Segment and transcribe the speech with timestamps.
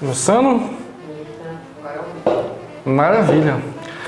[0.00, 0.70] Começando?
[2.84, 3.58] Maravilha.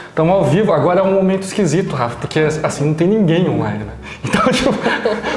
[0.09, 0.73] Estamos ao vivo.
[0.73, 3.93] Agora é um momento esquisito, Rafa, porque assim não tem ninguém online, né?
[4.25, 4.71] Então, tipo,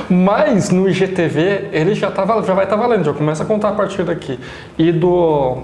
[0.10, 3.70] mas no IGTV ele já, tá, já vai estar tá valendo, já começa a contar
[3.70, 4.40] a partir daqui.
[4.78, 5.58] E, do,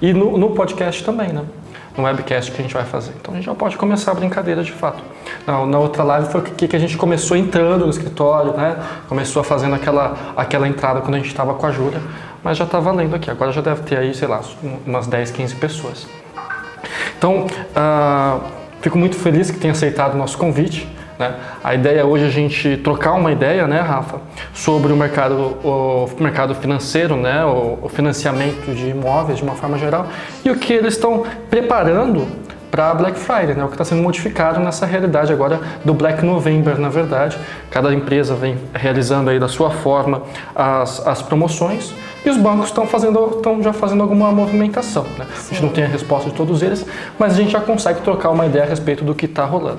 [0.00, 1.42] e no, no podcast também, né?
[1.98, 3.12] no webcast que a gente vai fazer.
[3.20, 5.02] Então a gente já pode começar a brincadeira de fato.
[5.46, 8.76] Na, na outra live foi que, que a gente começou entrando no escritório, né?
[9.08, 12.00] Começou fazendo aquela, aquela entrada quando a gente estava com a Júlia,
[12.42, 13.30] mas já está valendo aqui.
[13.30, 14.40] Agora já deve ter aí, sei lá,
[14.86, 16.06] umas 10, 15 pessoas.
[17.16, 18.40] Então, uh,
[18.80, 20.88] fico muito feliz que tenha aceitado o nosso convite.
[21.18, 21.34] Né?
[21.64, 24.20] A ideia hoje é a gente trocar uma ideia, né, Rafa,
[24.54, 30.06] sobre o mercado, o mercado financeiro, né, o, financiamento de imóveis de uma forma geral
[30.44, 32.28] e o que eles estão preparando
[32.70, 33.64] para Black Friday, né?
[33.64, 37.36] o que está sendo modificado nessa realidade agora do Black November, na verdade.
[37.70, 40.22] Cada empresa vem realizando aí da sua forma
[40.54, 41.94] as, as promoções
[42.28, 45.04] e os bancos estão fazendo, estão já fazendo alguma movimentação.
[45.18, 45.26] Né?
[45.28, 46.84] A gente não tem a resposta de todos eles,
[47.18, 49.78] mas a gente já consegue trocar uma ideia a respeito do que está rolando.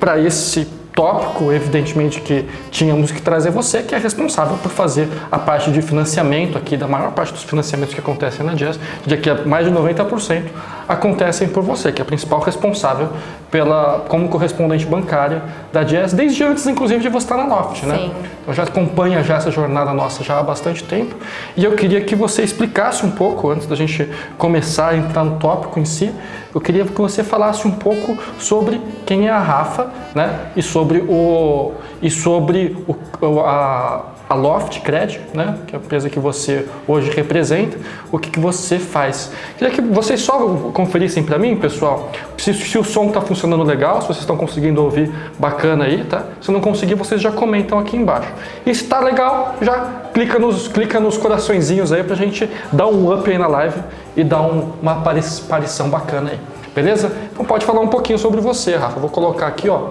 [0.00, 5.38] Para esse tópico, evidentemente que tínhamos que trazer você, que é responsável por fazer a
[5.38, 9.32] parte de financiamento aqui, da maior parte dos financiamentos que acontecem na Jazz, de que
[9.46, 10.44] mais de 90%
[10.88, 13.08] acontecem por você, que é a principal responsável
[13.52, 17.96] pela, como correspondente bancária da Jazz, desde antes, inclusive, de você estar na Loft, né?
[17.96, 18.12] Sim.
[18.40, 21.14] Então já acompanha já essa jornada nossa já há bastante tempo,
[21.54, 24.08] e eu queria que você explicasse um pouco, antes da gente
[24.38, 26.10] começar a entrar no tópico em si,
[26.54, 30.46] eu queria que você falasse um pouco sobre quem é a Rafa, né?
[30.56, 35.58] E sobre o e sobre o, a, a Loft Credit, né?
[35.66, 37.76] Que é a empresa que você hoje representa,
[38.10, 39.30] o que, que você faz.
[39.58, 40.38] Queria que vocês só
[40.72, 44.82] conferissem para mim, pessoal, se, se o som está funcionando legal, se vocês estão conseguindo
[44.82, 46.24] ouvir bacana aí, tá?
[46.40, 48.32] Se não conseguir, vocês já comentam aqui embaixo.
[48.64, 52.86] E se está legal, já clica nos, clica nos coraçõezinhos aí para a gente dar
[52.86, 53.78] um up aí na live
[54.16, 56.40] e dar um, uma aparição bacana aí.
[56.74, 57.12] Beleza?
[57.30, 58.98] Então pode falar um pouquinho sobre você, Rafa.
[58.98, 59.90] Vou colocar aqui, ó,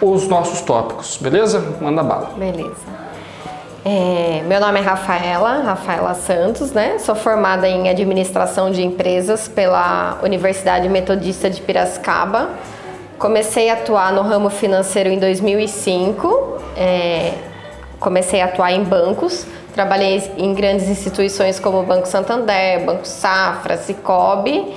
[0.00, 1.16] os nossos tópicos.
[1.20, 1.76] Beleza?
[1.80, 2.32] Manda bala.
[2.36, 3.11] Beleza.
[3.84, 6.98] É, meu nome é Rafaela, Rafaela Santos, né?
[7.00, 12.50] Sou formada em administração de empresas pela Universidade Metodista de Piracicaba.
[13.18, 16.60] Comecei a atuar no ramo financeiro em 2005.
[16.76, 17.32] É,
[17.98, 19.46] comecei a atuar em bancos.
[19.74, 24.76] Trabalhei em grandes instituições como o Banco Santander, Banco Safra, Cicobi.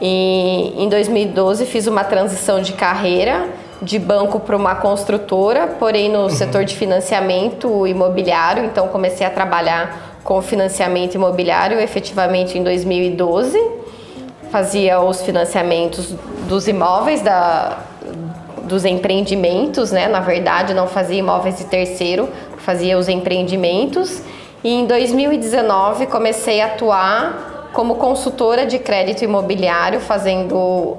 [0.00, 6.24] E em 2012 fiz uma transição de carreira de banco para uma construtora, porém no
[6.24, 6.30] uhum.
[6.30, 13.58] setor de financiamento imobiliário, então comecei a trabalhar com financiamento imobiliário efetivamente em 2012.
[14.50, 16.14] Fazia os financiamentos
[16.48, 17.78] dos imóveis, da,
[18.64, 20.08] dos empreendimentos, né?
[20.08, 24.22] Na verdade, não fazia imóveis de terceiro, fazia os empreendimentos.
[24.64, 30.96] E em 2019 comecei a atuar como consultora de crédito imobiliário, fazendo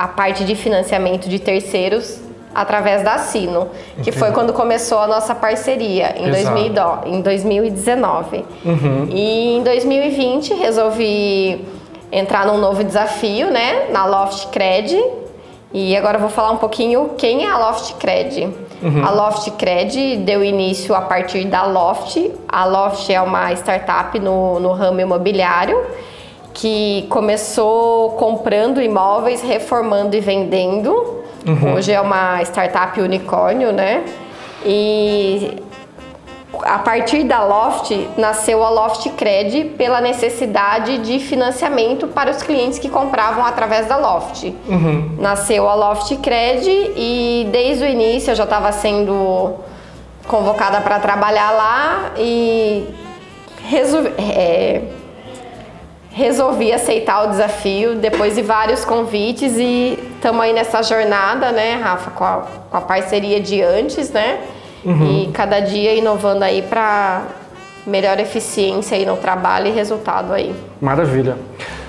[0.00, 2.18] a parte de financiamento de terceiros
[2.54, 3.68] através da Sino,
[4.02, 6.72] que foi quando começou a nossa parceria em, 2000,
[7.04, 8.44] em 2019.
[8.64, 9.08] Uhum.
[9.10, 11.66] E em 2020 resolvi
[12.10, 14.98] entrar num novo desafio, né, na Loft Cred.
[15.70, 18.48] E agora eu vou falar um pouquinho quem é a Loft Cred.
[18.82, 19.04] Uhum.
[19.04, 22.16] A Loft Cred deu início a partir da Loft.
[22.48, 25.78] A Loft é uma startup no, no ramo imobiliário
[26.54, 31.20] que começou comprando imóveis, reformando e vendendo.
[31.46, 31.74] Uhum.
[31.74, 34.04] Hoje é uma startup unicórnio, né?
[34.64, 35.56] E
[36.62, 42.78] a partir da Loft nasceu a Loft Cred pela necessidade de financiamento para os clientes
[42.78, 44.52] que compravam através da Loft.
[44.68, 45.16] Uhum.
[45.18, 49.54] Nasceu a Loft Cred e desde o início eu já estava sendo
[50.26, 52.86] convocada para trabalhar lá e
[53.64, 54.82] resolvi, é,
[56.12, 62.10] resolvi aceitar o desafio depois de vários convites e estamos aí nessa jornada, né, Rafa,
[62.10, 64.40] com a, com a parceria de antes, né?
[64.84, 65.24] Uhum.
[65.28, 67.22] E cada dia inovando aí para
[67.86, 70.54] melhor eficiência aí no trabalho e resultado aí.
[70.80, 71.36] Maravilha.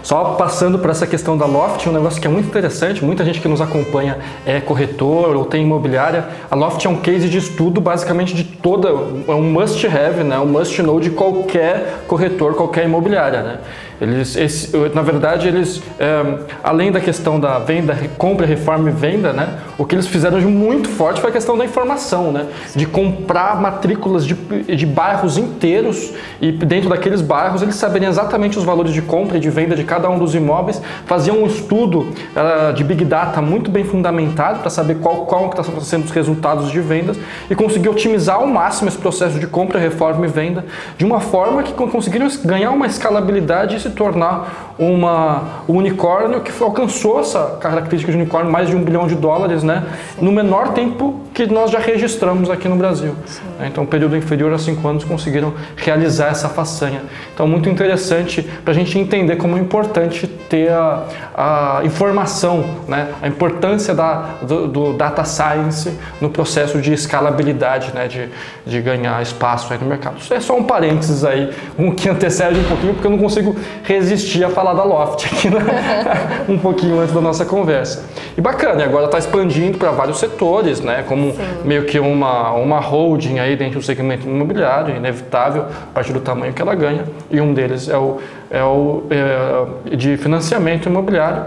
[0.03, 3.39] Só passando para essa questão da Loft, um negócio que é muito interessante, muita gente
[3.39, 6.25] que nos acompanha é corretor ou tem imobiliária.
[6.49, 10.39] A Loft é um case de estudo basicamente de toda, é um must have, né?
[10.39, 13.43] um must know de qualquer corretor, qualquer imobiliária.
[13.43, 13.57] Né?
[14.01, 19.31] Eles, esse, na verdade, eles, é, além da questão da venda, compra, reforma e venda,
[19.31, 19.59] né?
[19.81, 22.45] O que eles fizeram de muito forte foi a questão da informação, né?
[22.75, 28.63] De comprar matrículas de, de bairros inteiros e dentro daqueles bairros eles saberiam exatamente os
[28.63, 32.73] valores de compra e de venda de cada um dos imóveis, faziam um estudo uh,
[32.75, 36.79] de Big Data muito bem fundamentado para saber qual, qual está sendo os resultados de
[36.79, 37.17] vendas
[37.49, 40.63] e conseguir otimizar ao máximo esse processo de compra, reforma e venda
[40.95, 46.51] de uma forma que conseguiram ganhar uma escalabilidade e se tornar uma, um unicórnio que
[46.63, 49.83] alcançou essa característica de unicórnio, mais de um bilhão de dólares, né?
[50.19, 53.15] No menor tempo que nós já registramos aqui no Brasil.
[53.27, 53.41] Sim.
[53.67, 57.01] Então, um período inferior a cinco anos conseguiram realizar essa façanha.
[57.33, 61.03] Então, muito interessante para a gente entender como é importante ter a,
[61.35, 63.09] a informação, né?
[63.21, 68.07] a importância da, do, do, data science no processo de escalabilidade, né?
[68.07, 68.29] de,
[68.65, 70.17] de ganhar espaço aí no mercado.
[70.17, 73.55] Isso é só um parênteses aí, um que antecede um pouquinho, porque eu não consigo
[73.83, 75.59] resistir a falar da Loft aqui né?
[76.49, 78.05] um pouquinho antes da nossa conversa.
[78.37, 81.03] E bacana, agora está expandindo para vários setores, né?
[81.07, 81.41] como Sim.
[81.63, 86.53] meio que uma, uma holding aí dentro do segmento imobiliário, inevitável, a partir do tamanho
[86.53, 88.19] que ela ganha, e um deles é o,
[88.49, 91.45] é o é, de financiamento imobiliário,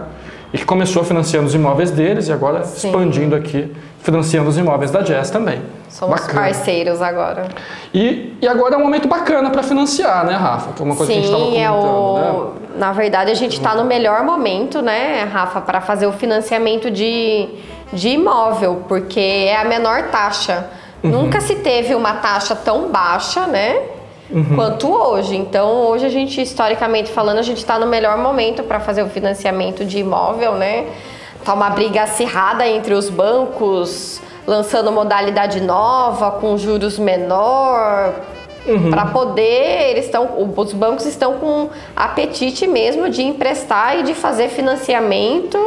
[0.53, 2.89] e que começou financiando os imóveis deles e agora Sim.
[2.89, 5.61] expandindo aqui, financiando os imóveis da Jazz também.
[5.95, 6.41] Somos bacana.
[6.41, 7.47] parceiros agora.
[7.95, 10.73] E, e agora é um momento bacana para financiar, né, Rafa?
[10.73, 12.45] Que é uma coisa Sim, que a gente estava comentando, é o...
[12.45, 12.79] né?
[12.79, 17.49] Na verdade, a gente está no melhor momento, né, Rafa, para fazer o financiamento de,
[17.93, 20.67] de imóvel, porque é a menor taxa.
[21.01, 21.11] Uhum.
[21.11, 23.81] Nunca se teve uma taxa tão baixa, né?
[24.29, 24.57] Uhum.
[24.57, 25.37] Quanto hoje.
[25.37, 29.09] Então, hoje a gente, historicamente falando, a gente está no melhor momento para fazer o
[29.09, 30.87] financiamento de imóvel, né?
[31.45, 38.15] Tá uma briga acirrada entre os bancos, lançando modalidade nova, com juros menor,
[38.67, 38.91] Uhum.
[38.91, 40.27] Para poder, eles estão,
[40.57, 45.59] os bancos estão com apetite mesmo de emprestar e de fazer financiamento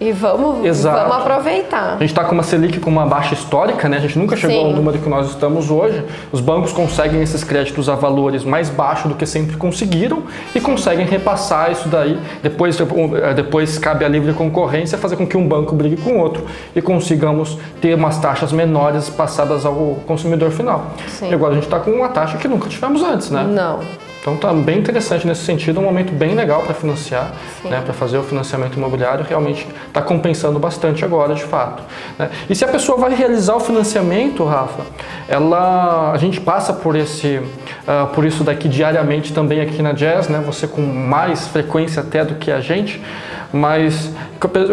[0.00, 1.94] e vamos, vamos aproveitar.
[1.94, 3.98] A gente está com uma Selic com uma baixa histórica, né?
[3.98, 4.66] A gente nunca chegou Sim.
[4.66, 6.04] ao número que nós estamos hoje.
[6.32, 10.24] Os bancos conseguem esses créditos a valores mais baixos do que sempre conseguiram
[10.54, 12.18] e conseguem repassar isso daí.
[12.42, 16.44] Depois, eh, depois cabe a livre concorrência fazer com que um banco brigue com outro
[16.74, 20.86] e consigamos ter umas taxas menores passadas ao consumidor final.
[21.06, 21.30] Sim.
[21.30, 23.44] E agora a gente está com uma taxa que nunca tivemos antes, né?
[23.44, 24.03] Não.
[24.24, 27.92] Então está bem interessante nesse sentido, é um momento bem legal para financiar, né, para
[27.92, 31.82] fazer o financiamento imobiliário, realmente está compensando bastante agora, de fato.
[32.18, 32.30] Né?
[32.48, 34.80] E se a pessoa vai realizar o financiamento, Rafa,
[35.28, 40.26] ela, a gente passa por esse, uh, por isso daqui diariamente também aqui na Jazz,
[40.28, 40.42] né?
[40.46, 43.02] Você com mais frequência até do que a gente
[43.52, 44.10] mas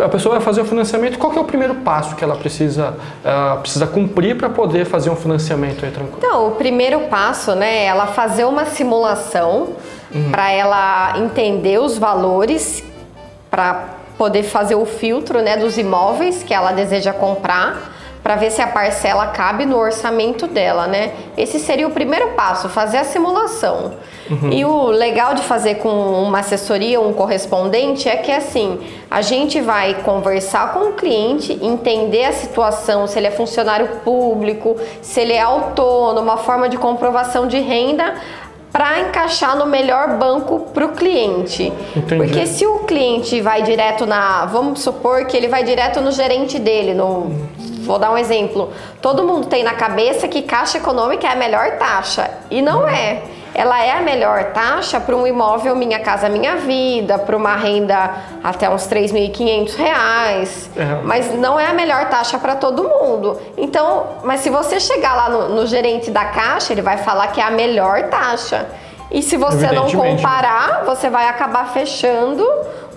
[0.03, 3.59] a pessoa vai fazer o financiamento, qual é o primeiro passo que ela precisa, uh,
[3.59, 6.17] precisa cumprir para poder fazer um financiamento aí tranquilo?
[6.17, 9.69] Então, o primeiro passo, né, é ela fazer uma simulação
[10.13, 10.31] uhum.
[10.31, 12.83] para ela entender os valores
[13.49, 13.85] para
[14.17, 17.91] poder fazer o filtro, né, dos imóveis que ela deseja comprar
[18.23, 21.11] para ver se a parcela cabe no orçamento dela, né?
[21.35, 23.93] Esse seria o primeiro passo, fazer a simulação.
[24.31, 24.49] Uhum.
[24.49, 28.79] E o legal de fazer com uma assessoria, um correspondente, é que assim,
[29.09, 34.77] a gente vai conversar com o cliente, entender a situação, se ele é funcionário público,
[35.01, 38.15] se ele é autônomo, a forma de comprovação de renda,
[38.71, 41.73] para encaixar no melhor banco para o cliente.
[41.93, 42.15] Entendi.
[42.15, 44.45] Porque se o cliente vai direto na.
[44.45, 47.31] Vamos supor que ele vai direto no gerente dele, no.
[47.81, 48.69] Vou dar um exemplo.
[49.01, 52.31] Todo mundo tem na cabeça que Caixa Econômica é a melhor taxa.
[52.49, 53.21] E não é
[53.53, 58.15] ela é a melhor taxa para um imóvel Minha Casa Minha Vida, para uma renda
[58.43, 61.01] até uns 3.500 reais, é.
[61.03, 63.39] mas não é a melhor taxa para todo mundo.
[63.57, 67.41] Então, mas se você chegar lá no, no gerente da caixa, ele vai falar que
[67.41, 68.67] é a melhor taxa.
[69.11, 72.47] E se você não comparar, você vai acabar fechando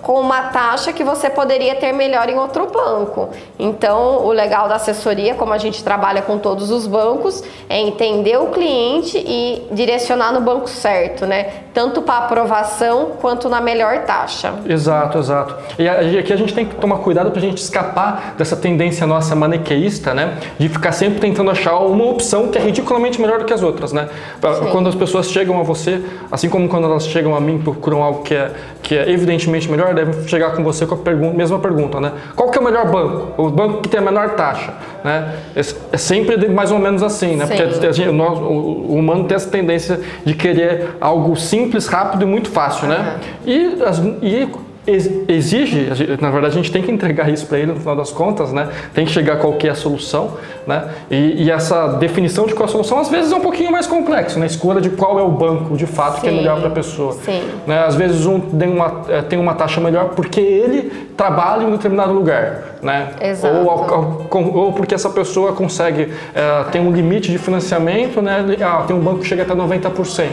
[0.05, 3.29] com uma taxa que você poderia ter melhor em outro banco.
[3.57, 8.37] Então, o legal da assessoria, como a gente trabalha com todos os bancos, é entender
[8.37, 11.47] o cliente e direcionar no banco certo, né?
[11.73, 14.53] Tanto para aprovação quanto na melhor taxa.
[14.69, 15.55] Exato, exato.
[15.79, 19.35] E aqui a gente tem que tomar cuidado para a gente escapar dessa tendência nossa
[19.35, 20.37] maniqueísta, né?
[20.59, 23.91] De ficar sempre tentando achar uma opção que é ridiculamente melhor do que as outras,
[23.91, 24.07] né?
[24.39, 24.69] Sim.
[24.71, 25.99] Quando as pessoas chegam a você,
[26.31, 28.51] assim como quando elas chegam a mim procuram algo que é,
[28.83, 32.11] que é evidentemente melhor, deve chegar com você com a pergunta, mesma pergunta, né?
[32.35, 33.41] Qual que é o melhor banco?
[33.41, 34.73] O banco que tem a menor taxa,
[35.03, 35.35] né?
[35.55, 37.45] É, sempre mais ou menos assim, né?
[37.45, 37.55] Sim.
[37.55, 42.49] Porque gente, nós, o humano tem essa tendência de querer algo simples, rápido e muito
[42.49, 43.17] fácil, né?
[43.45, 44.47] E, as, e
[44.87, 45.89] exige,
[46.21, 48.69] na verdade a gente tem que entregar isso para ele no final das contas, né?
[48.93, 50.37] Tem que chegar a qualquer solução,
[50.67, 50.89] né?
[51.09, 53.87] E, e, essa definição de qual é a solução às vezes é um pouquinho mais
[53.87, 54.45] complexo, né?
[54.45, 56.21] Escolha de qual é o banco de fato Sim.
[56.21, 57.13] que é melhor para a pessoa.
[57.13, 57.43] Sim.
[57.65, 57.83] Né?
[57.83, 61.71] Às vezes um tem uma, é, tem uma taxa melhor porque ele trabalha em um
[61.71, 63.09] determinado lugar, né?
[63.21, 63.55] Exato.
[63.55, 68.45] Ou, ou porque essa pessoa consegue, é, tem um limite de financiamento, né?
[68.61, 70.27] Ah, tem um banco que chega até 90%,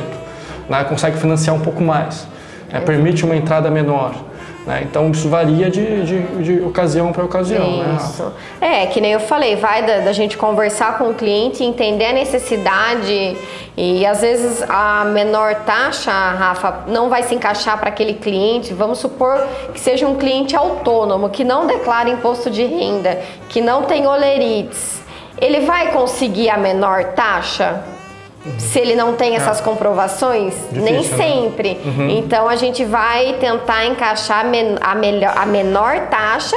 [0.69, 0.85] né?
[0.85, 2.27] Consegue financiar um pouco mais,
[2.71, 2.81] né?
[2.81, 4.32] permite uma entrada menor.
[4.67, 4.87] Né?
[4.89, 7.79] Então isso varia de, de, de ocasião para ocasião.
[7.79, 8.23] Né, isso.
[8.61, 8.83] Né?
[8.83, 12.13] É, que nem eu falei, vai da, da, gente conversar com o cliente, entender a
[12.13, 13.37] necessidade
[13.77, 18.73] e às vezes a menor taxa, Rafa, não vai se encaixar para aquele cliente.
[18.73, 23.83] Vamos supor que seja um cliente autônomo, que não declara imposto de renda, que não
[23.83, 25.03] tem olerites.
[25.41, 27.83] Ele vai conseguir a menor taxa?
[28.59, 29.63] Se ele não tem essas é.
[29.63, 30.55] comprovações?
[30.71, 31.03] Difícil, Nem né?
[31.03, 31.75] sempre.
[31.75, 31.81] Né?
[31.85, 32.11] Uhum.
[32.11, 34.45] Então a gente vai tentar encaixar
[34.81, 36.57] a, melhor, a menor taxa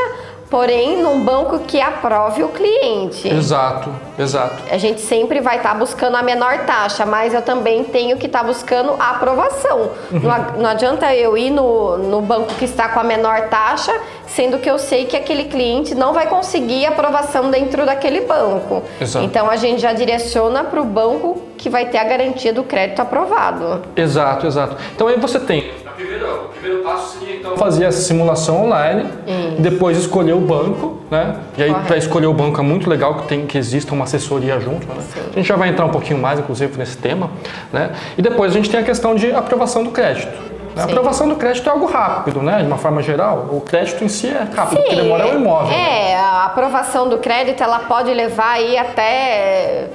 [0.50, 3.28] porém num banco que aprove o cliente.
[3.28, 4.64] Exato, exato.
[4.72, 8.28] A gente sempre vai estar tá buscando a menor taxa, mas eu também tenho que
[8.28, 9.92] estar tá buscando a aprovação.
[10.12, 10.20] Uhum.
[10.20, 13.94] Não, não, adianta eu ir no, no banco que está com a menor taxa,
[14.28, 18.84] sendo que eu sei que aquele cliente não vai conseguir aprovação dentro daquele banco.
[19.02, 19.26] Exato.
[19.26, 23.02] Então a gente já direciona para o banco que vai ter a garantia do crédito
[23.02, 23.82] aprovado.
[23.96, 24.76] Exato, exato.
[24.94, 29.62] Então aí você tem primeiro, o primeiro passo seria então fazer essa simulação online, Isso.
[29.62, 31.38] depois escolher o banco, né?
[31.58, 34.60] E aí para escolher o banco é muito legal que tem que exista uma assessoria
[34.60, 34.96] junto, né?
[35.32, 37.30] A gente já vai entrar um pouquinho mais inclusive nesse tema,
[37.72, 37.92] né?
[38.18, 40.56] E depois a gente tem a questão de aprovação do crédito.
[40.76, 40.82] Né?
[40.82, 42.60] A aprovação do crédito é algo rápido, né?
[42.60, 45.40] De uma forma geral, o crédito em si é rápido, Sim, porque demora é o
[45.40, 45.72] imóvel.
[45.72, 46.16] É, né?
[46.18, 49.88] a aprovação do crédito ela pode levar aí até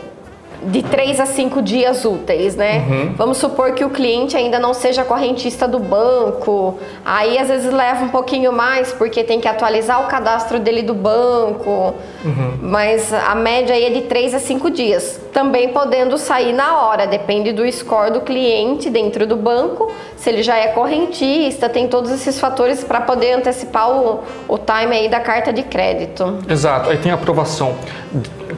[0.62, 2.84] de três a cinco dias úteis, né?
[2.88, 3.14] Uhum.
[3.16, 8.04] Vamos supor que o cliente ainda não seja correntista do banco, aí às vezes leva
[8.04, 12.58] um pouquinho mais porque tem que atualizar o cadastro dele do banco, uhum.
[12.62, 15.20] mas a média aí é de três a cinco dias.
[15.32, 20.42] Também podendo sair na hora, depende do score do cliente dentro do banco, se ele
[20.42, 25.20] já é correntista, tem todos esses fatores para poder antecipar o, o time aí da
[25.20, 26.38] carta de crédito.
[26.48, 27.76] Exato, aí tem a aprovação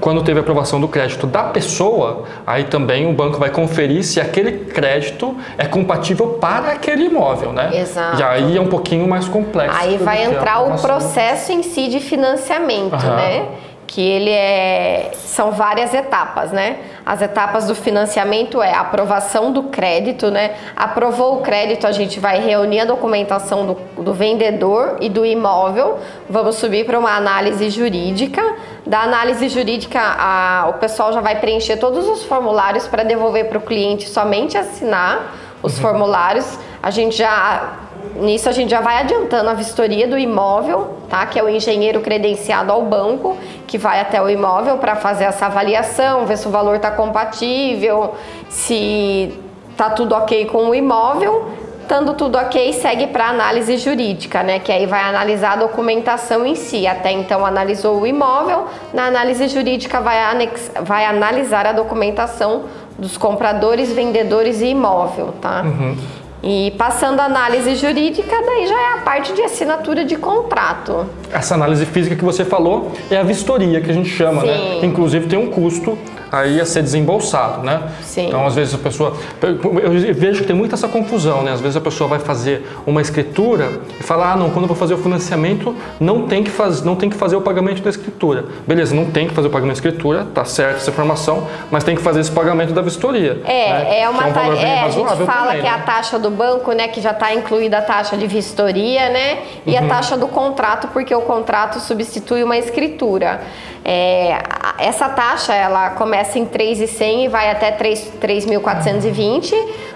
[0.02, 4.20] quando teve a aprovação do crédito da pessoa, aí também o banco vai conferir se
[4.20, 7.70] aquele crédito é compatível para aquele imóvel, né?
[7.72, 8.18] Exato.
[8.18, 9.78] E aí é um pouquinho mais complexo.
[9.78, 13.16] Aí vai entrar o processo em si de financiamento, uhum.
[13.16, 13.46] né?
[13.92, 16.78] Que ele é são várias etapas, né?
[17.04, 20.54] As etapas do financiamento é a aprovação do crédito, né?
[20.74, 25.98] Aprovou o crédito, a gente vai reunir a documentação do, do vendedor e do imóvel,
[26.28, 28.42] vamos subir para uma análise jurídica.
[28.86, 33.58] Da análise jurídica, a, o pessoal já vai preencher todos os formulários para devolver para
[33.58, 35.82] o cliente somente assinar os uhum.
[35.82, 36.58] formulários.
[36.82, 37.76] A gente já
[38.16, 41.24] Nisso a gente já vai adiantando a vistoria do imóvel, tá?
[41.26, 45.46] Que é o engenheiro credenciado ao banco, que vai até o imóvel para fazer essa
[45.46, 48.14] avaliação, ver se o valor está compatível,
[48.48, 49.38] se
[49.76, 51.50] tá tudo ok com o imóvel.
[51.82, 54.58] Estando tudo ok, segue para análise jurídica, né?
[54.58, 56.86] Que aí vai analisar a documentação em si.
[56.86, 60.70] Até então analisou o imóvel, na análise jurídica vai, anex...
[60.80, 62.64] vai analisar a documentação
[62.98, 65.62] dos compradores, vendedores e imóvel, tá?
[65.62, 65.96] Uhum.
[66.42, 71.06] E passando a análise jurídica, daí já é a parte de assinatura de contrato.
[71.32, 74.52] Essa análise física que você falou é a vistoria que a gente chama, né?
[74.56, 74.80] Sim.
[74.80, 74.86] né?
[74.86, 75.96] Inclusive tem um custo
[76.32, 77.82] aí a ser desembolsado, né?
[78.00, 78.28] Sim.
[78.28, 81.52] Então, às vezes a pessoa, eu vejo que tem muita essa confusão, né?
[81.52, 83.70] Às vezes a pessoa vai fazer uma escritura
[84.00, 86.96] e fala, ah, não, quando eu vou fazer o financiamento, não tem que fazer, não
[86.96, 88.46] tem que fazer o pagamento da escritura.
[88.66, 91.94] Beleza, não tem que fazer o pagamento da escritura, tá certo essa informação, mas tem
[91.94, 93.42] que fazer esse pagamento da vistoria.
[93.44, 94.00] É, né?
[94.00, 95.82] é uma é um é, a gente fala também, que é a né?
[95.84, 99.84] taxa do banco, né, que já está incluída a taxa de vistoria, né, e uhum.
[99.84, 103.42] a taxa do contrato, porque o contrato substitui uma escritura.
[103.84, 104.38] É,
[104.78, 109.52] essa taxa ela começa em 3,100 e vai até 3.420.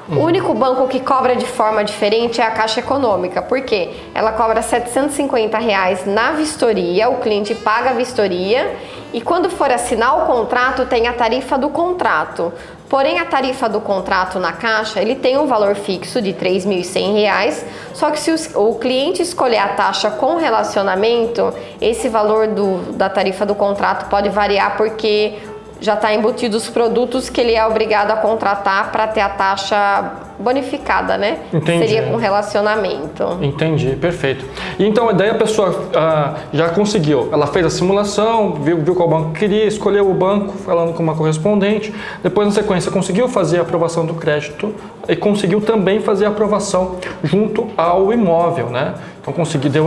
[0.09, 4.63] O único banco que cobra de forma diferente é a Caixa Econômica, porque ela cobra
[4.63, 8.77] 750 reais na vistoria, o cliente paga a vistoria
[9.13, 12.53] e quando for assinar o contrato tem a tarifa do contrato.
[12.89, 17.65] Porém, a tarifa do contrato na Caixa, ele tem um valor fixo de R$ 3.100,
[17.93, 23.45] só que se o cliente escolher a taxa com relacionamento, esse valor do, da tarifa
[23.45, 25.35] do contrato pode variar porque
[25.81, 30.26] já está embutido os produtos que ele é obrigado a contratar para ter a taxa
[30.39, 31.39] bonificada, né?
[31.53, 31.87] Entendi.
[31.87, 33.39] Seria com relacionamento.
[33.41, 34.45] Entendi, perfeito.
[34.79, 39.09] E então, daí a pessoa ah, já conseguiu, ela fez a simulação, viu, viu qual
[39.09, 43.63] banco queria, escolheu o banco, falando com uma correspondente, depois na sequência conseguiu fazer a
[43.63, 44.75] aprovação do crédito
[45.09, 48.95] e conseguiu também fazer a aprovação junto ao imóvel, né?
[49.21, 49.87] Então consegui, deu,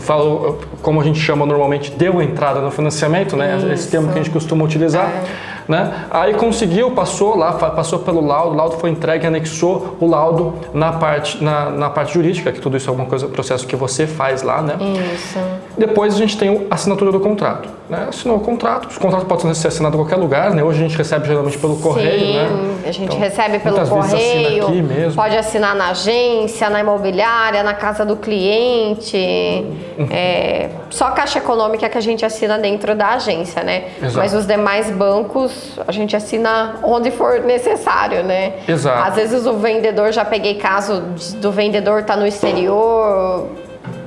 [0.00, 3.56] falou, como a gente chama normalmente, deu entrada no financiamento, né?
[3.56, 3.72] Isso.
[3.72, 5.08] Esse termo que a gente costuma utilizar.
[5.08, 5.53] É.
[5.68, 6.06] Né?
[6.10, 10.92] Aí conseguiu, passou lá, passou pelo laudo, o laudo foi entregue, anexou o laudo na
[10.92, 14.42] parte, na, na parte jurídica, que tudo isso é alguma coisa, processo que você faz
[14.42, 14.76] lá, né?
[15.14, 15.38] Isso.
[15.76, 17.68] Depois a gente tem a assinatura do contrato.
[17.88, 18.06] Né?
[18.08, 20.62] Assinou o contrato, os contratos podem ser assinados em qualquer lugar, né?
[20.62, 22.74] Hoje a gente recebe geralmente pelo correio, Sim, né?
[22.86, 25.14] a gente Então, recebe pelo assina correio, aqui mesmo.
[25.14, 29.16] pode assinar na agência, na imobiliária, na casa do cliente.
[29.98, 30.08] Uhum.
[30.10, 33.84] É, só a Caixa Econômica que a gente assina dentro da agência, né?
[33.98, 34.16] Exato.
[34.16, 38.54] Mas os demais bancos a gente assina onde for necessário, né?
[38.66, 39.08] Exato.
[39.08, 41.02] Às vezes o vendedor, já peguei caso
[41.36, 43.46] do vendedor estar no exterior,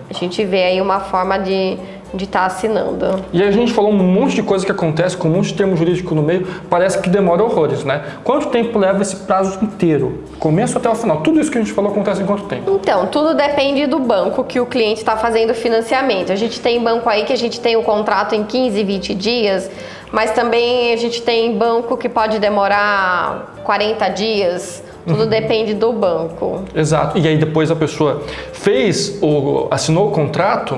[0.10, 1.78] a gente vê aí uma forma de
[2.14, 3.24] de estar assinando.
[3.34, 5.76] E a gente falou um monte de coisa que acontece com um monte de termo
[5.76, 8.04] jurídico no meio, parece que demora horrores, né?
[8.24, 10.24] Quanto tempo leva esse prazo inteiro?
[10.40, 11.22] Começo até o final.
[11.22, 12.80] Tudo isso que a gente falou acontece em quanto tempo?
[12.82, 16.32] Então, tudo depende do banco que o cliente está fazendo o financiamento.
[16.32, 19.70] A gente tem banco aí que a gente tem o contrato em 15, 20 dias,
[20.12, 24.84] mas também a gente tem banco que pode demorar 40 dias.
[25.08, 26.66] Tudo depende do banco.
[26.76, 27.18] Exato.
[27.18, 28.24] E aí depois a pessoa
[28.54, 30.78] fez, o, assinou o contrato,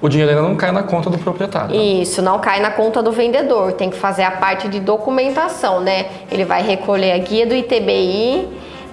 [0.00, 1.74] o dinheiro ainda não cai na conta do proprietário.
[1.74, 3.72] Isso, não cai na conta do vendedor.
[3.72, 6.06] Tem que fazer a parte de documentação, né?
[6.30, 8.48] Ele vai recolher a guia do ITBI,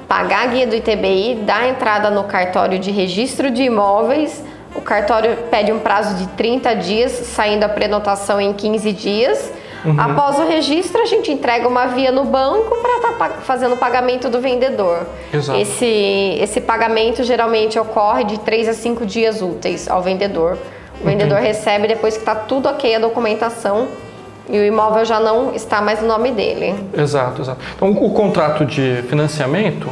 [0.07, 4.43] pagar a guia do ITBI, dar entrada no cartório de registro de imóveis.
[4.75, 9.51] O cartório pede um prazo de 30 dias, saindo a prenotação em 15 dias.
[9.98, 14.29] Após o registro, a gente entrega uma via no banco para estar fazendo o pagamento
[14.29, 15.05] do vendedor.
[15.33, 15.59] Exato.
[15.59, 20.57] Esse, esse pagamento geralmente ocorre de 3 a 5 dias úteis ao vendedor.
[21.01, 23.88] O vendedor recebe depois que está tudo ok a documentação
[24.50, 26.75] e o imóvel já não está mais no nome dele.
[26.93, 27.62] Exato, exato.
[27.75, 29.89] Então o contrato de financiamento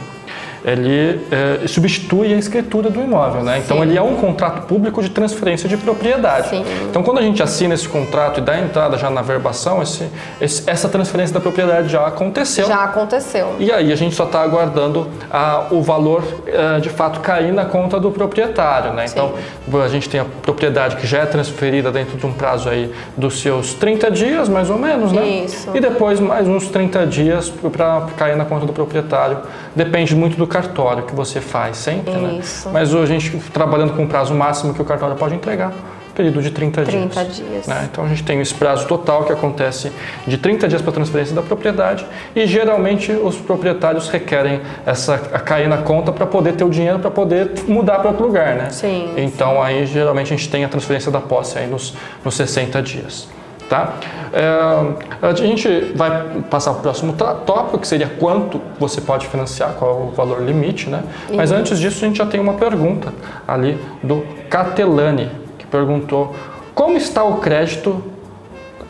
[0.67, 3.59] ele é, substitui a escritura do imóvel, né?
[3.63, 3.83] Então Sim.
[3.83, 6.49] ele é um contrato público de transferência de propriedade.
[6.49, 6.65] Sim.
[6.89, 10.09] Então quando a gente assina esse contrato e dá entrada já na verbação, esse,
[10.41, 12.67] esse- essa transferência da propriedade já aconteceu.
[12.67, 13.55] Já aconteceu.
[13.59, 16.21] E aí a gente só está aguardando ah, o valor
[16.53, 19.05] ah, de fato cair na conta do proprietário, né?
[19.09, 19.33] Então
[19.81, 23.39] a gente tem a propriedade que já é transferida dentro de um prazo aí dos
[23.39, 25.25] seus 30 dias, mais ou menos, né?
[25.45, 25.69] Isso.
[25.73, 29.37] E depois mais uns 30 dias para cair na conta do proprietário.
[29.73, 32.39] Depende muito do cartório que você faz sempre, né?
[32.41, 32.69] Isso.
[32.69, 35.71] Mas hoje a gente trabalhando com o prazo máximo que o cartório pode entregar,
[36.15, 37.37] período de 30, 30 dias.
[37.37, 37.67] dias.
[37.67, 37.87] né?
[37.91, 39.91] Então a gente tem esse prazo total que acontece
[40.25, 45.69] de 30 dias para transferência da propriedade e geralmente os proprietários requerem essa a cair
[45.69, 48.71] na conta para poder ter o dinheiro para poder mudar para outro lugar, né?
[48.71, 49.13] Sim.
[49.15, 51.93] Então aí geralmente a gente tem a transferência da posse aí nos,
[52.25, 53.27] nos 60 dias.
[53.69, 53.95] Tá?
[54.31, 59.73] É, a gente vai passar para o próximo tópico, que seria quanto você pode financiar,
[59.73, 61.03] qual é o valor limite, né?
[61.33, 63.13] Mas antes disso, a gente já tem uma pergunta
[63.45, 66.33] ali do Catelani, que perguntou
[66.73, 68.01] como está o crédito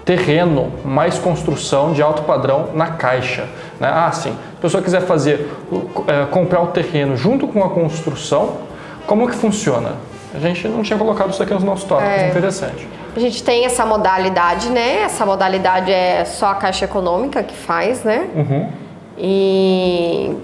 [0.06, 3.46] terreno mais construção de alto padrão na caixa.
[3.80, 3.92] Né?
[3.92, 4.32] Ah, sim.
[4.32, 5.50] Se a pessoa quiser fazer,
[6.08, 8.58] é, comprar o terreno junto com a construção,
[9.06, 9.94] como que funciona?
[10.34, 12.30] A gente não tinha colocado isso aqui nos nossos tópicos, É.
[12.30, 12.88] interessante.
[13.18, 15.02] A gente tem essa modalidade, né?
[15.02, 18.28] Essa modalidade é só a Caixa Econômica que faz, né?
[18.36, 18.70] Uhum.
[19.18, 20.36] E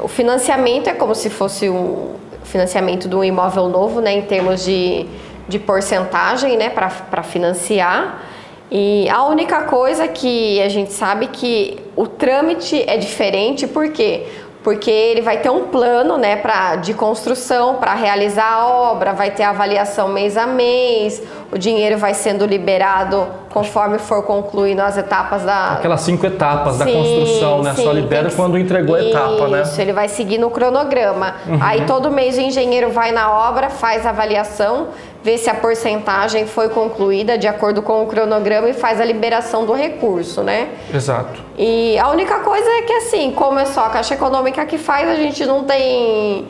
[0.00, 4.12] o financiamento é como se fosse um financiamento de um imóvel novo, né?
[4.12, 5.06] Em termos de,
[5.46, 6.68] de porcentagem, né?
[6.68, 8.22] Para financiar.
[8.68, 14.26] E a única coisa que a gente sabe que o trâmite é diferente, por quê?
[14.64, 19.30] Porque ele vai ter um plano né, pra, de construção para realizar a obra, vai
[19.32, 21.22] ter avaliação mês a mês,
[21.52, 26.86] o dinheiro vai sendo liberado conforme for concluindo as etapas da, Aquelas cinco etapas da
[26.86, 27.74] Sim, construção, né?
[27.76, 29.58] sim, Só libera que- quando entregou a etapa, né?
[29.58, 29.62] Uhum.
[29.62, 31.34] Isso, ele vai seguir no cronograma.
[31.60, 34.88] Aí todo mês o engenheiro vai na obra, faz a avaliação,
[35.22, 39.66] vê se a porcentagem foi concluída de acordo com o cronograma e faz a liberação
[39.66, 40.70] do recurso, né?
[40.92, 41.38] Exato.
[41.58, 45.06] E a única coisa é que assim, como é só a Caixa Econômica que faz,
[45.06, 46.48] a gente não tem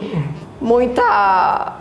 [0.61, 1.73] muita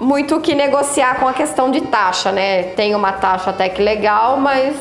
[0.00, 2.62] muito o que negociar com a questão de taxa, né?
[2.62, 4.74] Tem uma taxa até que legal, mas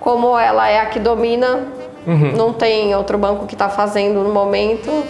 [0.00, 1.66] como ela é a que domina,
[2.36, 5.04] não tem outro banco que está fazendo no momento.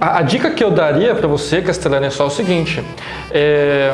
[0.00, 2.84] A, a dica que eu daria para você, Castellani, é só o seguinte:
[3.30, 3.92] é,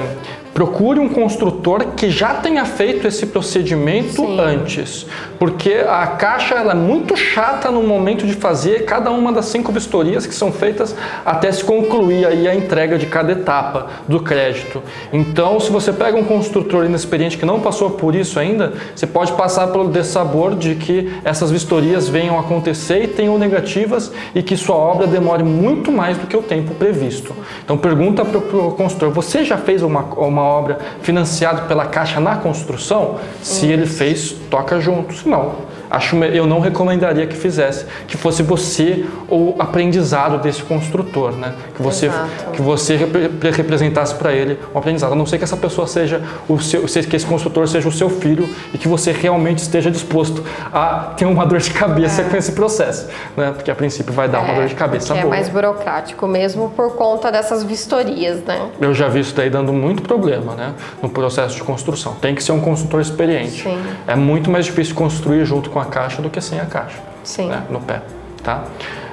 [0.57, 4.41] procure um construtor que já tenha feito esse procedimento Sim.
[4.41, 5.07] antes,
[5.39, 9.71] porque a caixa ela é muito chata no momento de fazer cada uma das cinco
[9.71, 14.83] vistorias que são feitas até se concluir aí a entrega de cada etapa do crédito.
[15.13, 19.33] Então, se você pega um construtor inexperiente que não passou por isso ainda, você pode
[19.33, 24.57] passar pelo dessabor de que essas vistorias venham a acontecer e tenham negativas e que
[24.57, 27.35] sua obra demore muito mais do que o tempo previsto.
[27.63, 32.37] Então, pergunta para o construtor: você já fez uma, uma obra financiada pela Caixa na
[32.37, 33.19] construção?
[33.43, 35.15] Se ele fez, toca junto.
[35.15, 35.55] Se não,
[35.97, 41.55] acho eu não recomendaria que fizesse, que fosse você o aprendizado desse construtor, né?
[41.75, 42.51] Que você Exato.
[42.53, 45.13] que você repre- representasse para ele um aprendizado.
[45.13, 47.93] A não ser que essa pessoa seja o seu, se- que esse construtor seja o
[47.93, 52.37] seu filho e que você realmente esteja disposto a ter uma dor de cabeça com
[52.37, 53.53] esse processo, né?
[53.55, 55.31] Porque a princípio vai dar uma dor de cabeça é boa.
[55.31, 58.69] mais burocrático mesmo por conta dessas vistorias, né?
[58.81, 60.73] Eu já vi isso daí dando muito problema, né?
[61.03, 62.15] No processo de construção.
[62.21, 63.63] Tem que ser um construtor experiente.
[63.63, 63.79] Sim.
[64.07, 66.99] É muito mais difícil construir junto com a caixa do que sem a caixa.
[67.25, 67.49] Sim.
[67.49, 67.63] né?
[67.71, 68.03] No pé,
[68.43, 68.65] tá?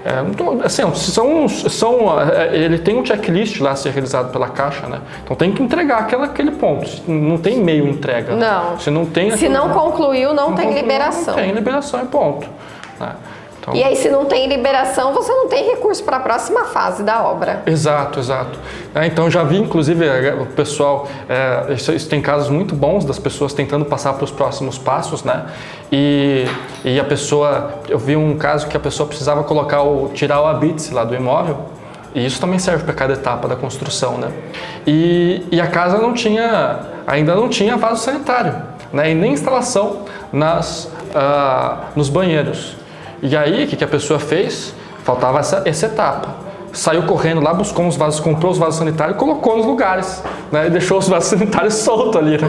[0.05, 4.49] É, então, assim, são, são, é, ele tem um checklist lá a ser realizado pela
[4.49, 4.99] caixa, né?
[5.23, 6.89] Então tem que entregar aquela, aquele ponto.
[7.07, 8.35] Não tem meio entrega.
[8.35, 8.45] né?
[8.45, 8.79] Não.
[8.79, 9.35] Se não tem.
[9.37, 11.35] Se não concluiu, não, tem concluiu, liberação.
[11.35, 12.47] Não tem liberação e ponto.
[12.99, 13.13] né?
[13.63, 17.01] Então, E aí, se não tem liberação, você não tem recurso para a próxima fase
[17.01, 17.63] da obra.
[17.65, 18.59] Exato, exato.
[18.93, 23.05] É, então já vi, inclusive, é, o pessoal, é, isso, isso tem casos muito bons
[23.05, 25.45] das pessoas tentando passar para os próximos passos, né?
[25.89, 26.45] E,
[26.83, 30.45] e a pessoa, eu vi um caso que a pessoa precisava colocar o tirar o
[30.45, 31.57] habite lá do imóvel.
[32.13, 34.29] E isso também serve para cada etapa da construção, né?
[34.85, 38.53] E, e a casa não tinha, ainda não tinha vaso sanitário,
[38.91, 39.11] né?
[39.11, 40.01] E nem instalação
[40.33, 42.82] nas, ah, nos banheiros.
[43.23, 44.75] E aí, o que, que a pessoa fez?
[45.03, 46.43] Faltava essa, essa etapa.
[46.73, 50.23] Saiu correndo lá, buscou uns vasos, comprou os vasos sanitários e colocou nos lugares.
[50.51, 50.67] Né?
[50.67, 52.37] E deixou os vasos sanitários soltos ali.
[52.37, 52.47] Né?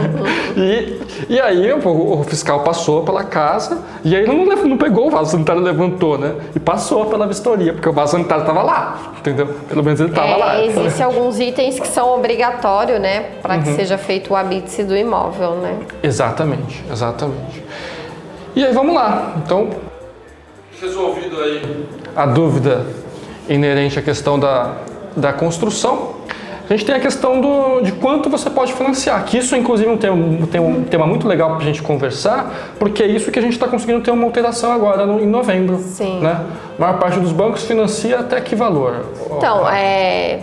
[0.57, 5.11] E, e aí o, o fiscal passou pela casa e aí não, não pegou o
[5.11, 6.33] vaso sanitário, levantou, né?
[6.55, 9.47] E passou pela vistoria, porque o vaso sanitário estava lá, entendeu?
[9.69, 10.63] Pelo menos ele estava É, lá.
[10.65, 13.25] Existem alguns itens que são obrigatórios, né?
[13.43, 13.61] Para Uhum.
[13.61, 15.77] que seja feito o habite do imóvel, né?
[16.01, 17.63] Exatamente, exatamente.
[18.55, 19.33] E aí vamos lá.
[19.37, 19.69] Então,
[20.85, 22.85] resolvido aí a dúvida
[23.49, 24.73] inerente à questão da,
[25.15, 26.13] da construção,
[26.67, 29.97] a gente tem a questão do, de quanto você pode financiar, que isso inclusive um
[29.97, 30.17] tema,
[30.47, 33.53] tem um tema muito legal para a gente conversar, porque é isso que a gente
[33.53, 35.77] está conseguindo ter uma alteração agora no- em novembro.
[35.77, 36.19] Sim.
[36.21, 36.39] Né?
[36.77, 39.05] A maior parte dos bancos financia até que valor?
[39.37, 40.39] Então, é,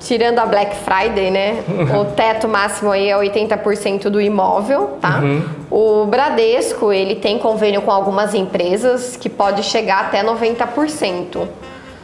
[0.00, 1.62] tirando a Black Friday, né?
[2.00, 5.20] O teto máximo aí é 80% do imóvel, tá?
[5.20, 5.42] Uhum.
[5.70, 11.48] O Bradesco, ele tem convênio com algumas empresas que pode chegar até 90%.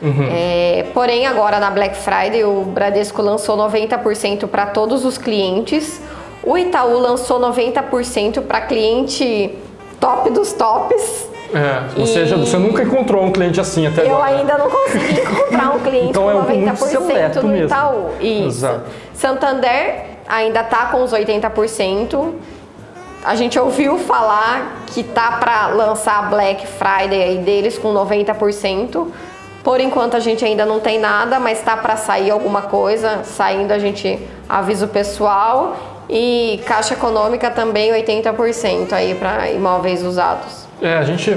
[0.02, 0.28] Uhum.
[0.30, 6.00] É, porém, agora na Black Friday, o Bradesco lançou 90% para todos os clientes.
[6.42, 9.52] O Itaú lançou 90% para cliente
[9.98, 11.25] top dos tops.
[11.54, 14.30] É, ou seja, E- você nunca encontrou um cliente assim até Eu agora.
[14.36, 17.66] ainda não consegui encontrar um cliente Então com é um muito 90% seleto do mesmo.
[17.66, 18.10] Itaú.
[18.20, 18.46] Isso.
[18.48, 18.80] Exato.
[19.14, 22.32] Santander ainda tá com os 80%.
[23.24, 29.08] A gente ouviu falar que tá para lançar a Black Friday aí deles com 90%.
[29.64, 33.20] Por enquanto a gente ainda não tem nada, mas tá para sair alguma coisa.
[33.24, 35.76] Saindo a gente avisa o pessoal.
[36.08, 40.65] E Caixa Econômica também 80% aí para imóveis usados.
[40.80, 41.36] É, a gente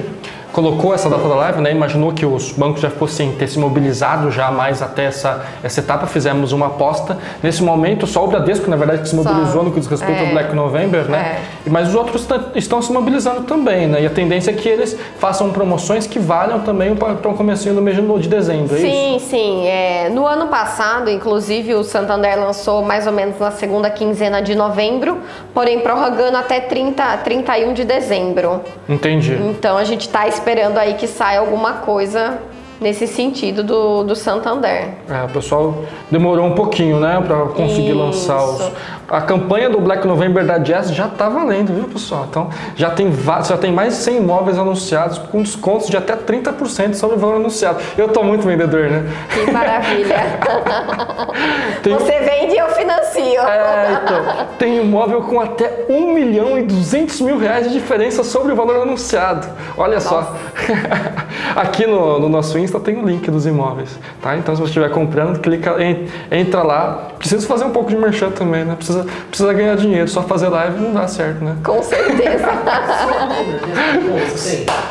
[0.52, 1.72] colocou essa data da live, né?
[1.72, 6.08] Imaginou que os bancos já fossem ter se mobilizado já mais até essa, essa etapa,
[6.08, 7.18] fizemos uma aposta.
[7.42, 10.26] Nesse momento, só o Bradesco, na verdade, que se mobilizou no que diz respeito é.
[10.26, 11.40] ao Black November, né?
[11.66, 11.70] É.
[11.70, 14.02] Mas os outros ta- estão se mobilizando também, né?
[14.02, 17.82] E a tendência é que eles façam promoções que valham também para o comecinho do
[17.82, 18.90] mês de de dezembro, é isso?
[18.90, 19.68] Sim, sim.
[19.68, 24.56] É, no ano passado, inclusive, o Santander lançou mais ou menos na segunda quinzena de
[24.56, 25.20] novembro,
[25.54, 28.62] porém prorrogando até 30, 31 de dezembro.
[28.88, 29.34] Entendi.
[29.34, 32.40] Então a gente está esperando aí que saia alguma coisa
[32.80, 34.94] nesse sentido do, do Santander.
[35.10, 37.98] É, o pessoal demorou um pouquinho, né, para conseguir Isso.
[37.98, 38.72] lançar os.
[39.12, 42.28] A campanha do Black November da Jazz já tá valendo, viu, pessoal?
[42.30, 43.12] Então, já tem,
[43.48, 47.38] já tem mais de 100 imóveis anunciados com descontos de até 30% sobre o valor
[47.38, 47.80] anunciado.
[47.98, 49.04] Eu tô muito vendedor, né?
[49.34, 50.16] Que maravilha!
[51.82, 53.40] Tem- Você vende e eu financio.
[53.42, 58.52] É, então, tem imóvel com até 1 milhão e 200 mil reais de diferença sobre
[58.52, 59.48] o valor anunciado.
[59.78, 60.36] Olha só.
[61.56, 64.38] Aqui no, no nosso Insta tem o link dos imóveis, tá?
[64.38, 67.08] Então, se você estiver comprando, clica, en- entra lá.
[67.18, 68.76] Preciso fazer um pouco de merchan também, né?
[68.76, 70.08] Precisa, precisa ganhar dinheiro.
[70.08, 71.56] Só fazer live não dá certo, né?
[71.64, 72.48] Com certeza.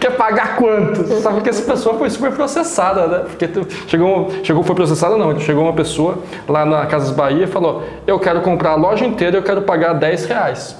[0.00, 1.04] Quer pagar quanto?
[1.20, 3.18] Sabe que essa pessoa foi super processada, né?
[3.20, 3.48] Porque
[3.86, 6.18] chegou, chegou, foi processada não, chegou uma pessoa
[6.48, 9.62] lá na Casas Bahia e falou, eu quero comprar a loja inteira e eu quero
[9.62, 10.76] pagar 10 reais.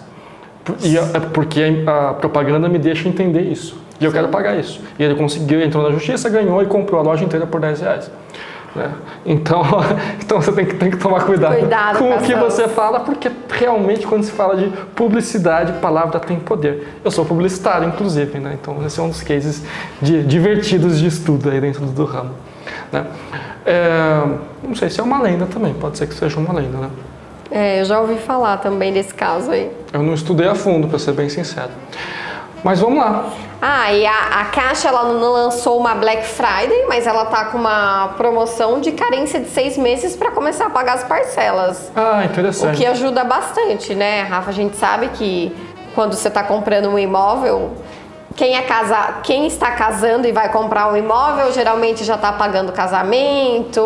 [0.82, 3.76] E é porque a propaganda me deixa entender isso.
[4.00, 4.16] E eu Sim.
[4.16, 4.80] quero pagar isso.
[4.98, 8.10] E ele conseguiu, entrou na justiça, ganhou e comprou a loja inteira por 10 reais.
[8.74, 8.92] Né?
[9.24, 9.62] Então,
[10.18, 13.30] então você tem que, tem que tomar cuidado, cuidado com o que você fala, porque
[13.50, 16.98] realmente quando se fala de publicidade, palavra tem poder.
[17.04, 18.56] Eu sou publicitário, inclusive, né?
[18.60, 19.62] então esse é um dos cases
[20.02, 22.34] de, divertidos de estudo aí dentro do ramo.
[22.92, 23.06] Né?
[23.64, 24.22] É,
[24.62, 26.90] não sei se é uma lenda também, pode ser que seja uma lenda, né?
[27.50, 29.70] É, eu já ouvi falar também desse caso aí.
[29.92, 31.70] Eu não estudei a fundo, para ser bem sincero.
[32.64, 33.30] Mas vamos lá.
[33.60, 37.58] Ah, e a, a Caixa ela não lançou uma Black Friday, mas ela tá com
[37.58, 41.92] uma promoção de carência de seis meses para começar a pagar as parcelas.
[41.94, 42.74] Ah, interessante.
[42.74, 44.48] O que ajuda bastante, né, Rafa?
[44.48, 45.54] A gente sabe que
[45.94, 47.72] quando você está comprando um imóvel,
[48.36, 52.72] quem, é casa, quem está casando e vai comprar um imóvel geralmente já está pagando
[52.72, 53.80] casamento,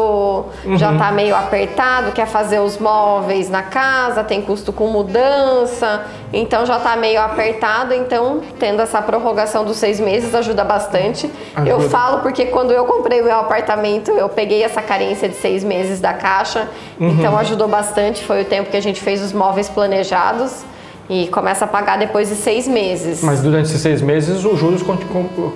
[0.64, 0.76] uhum.
[0.76, 6.64] já está meio apertado, quer fazer os móveis na casa, tem custo com mudança, então
[6.64, 7.92] já está meio apertado.
[7.92, 11.30] Então, tendo essa prorrogação dos seis meses ajuda bastante.
[11.54, 11.70] Ajuda.
[11.70, 15.62] Eu falo porque quando eu comprei o meu apartamento, eu peguei essa carência de seis
[15.62, 17.10] meses da caixa, uhum.
[17.10, 18.24] então ajudou bastante.
[18.24, 20.64] Foi o tempo que a gente fez os móveis planejados
[21.08, 23.22] e começa a pagar depois de seis meses.
[23.22, 24.82] Mas durante esses seis meses os juros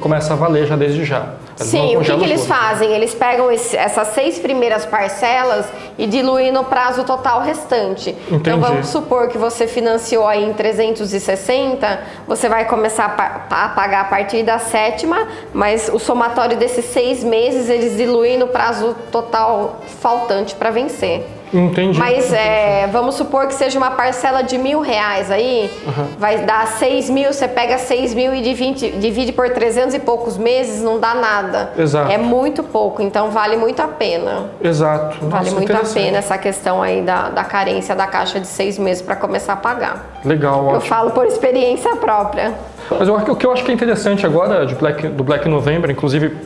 [0.00, 1.34] começam a valer já desde já.
[1.58, 2.92] Eles Sim, o que, que eles fazem?
[2.92, 5.66] Eles pegam esse, essas seis primeiras parcelas
[5.98, 8.10] e diluem no prazo total restante.
[8.26, 8.56] Então, Entendi.
[8.56, 13.14] Então vamos supor que você financiou aí em 360, você vai começar
[13.50, 18.38] a, a pagar a partir da sétima, mas o somatório desses seis meses eles diluem
[18.38, 21.24] no prazo total faltante para vencer.
[21.52, 21.98] Entendi.
[21.98, 26.06] Mas é, vamos supor que seja uma parcela de mil reais aí, uhum.
[26.18, 30.38] vai dar seis mil, você pega seis mil e divide, divide por trezentos e poucos
[30.38, 31.72] meses, não dá nada.
[31.76, 32.10] Exato.
[32.10, 34.50] É muito pouco, então vale muito a pena.
[34.62, 35.18] Exato.
[35.20, 38.78] Vale Nossa, muito a pena essa questão aí da, da carência da caixa de seis
[38.78, 40.20] meses para começar a pagar.
[40.24, 40.76] Legal, ótimo.
[40.76, 42.54] Eu falo por experiência própria.
[42.90, 45.90] Mas eu, o que eu acho que é interessante agora de Black, do Black November,
[45.90, 46.36] inclusive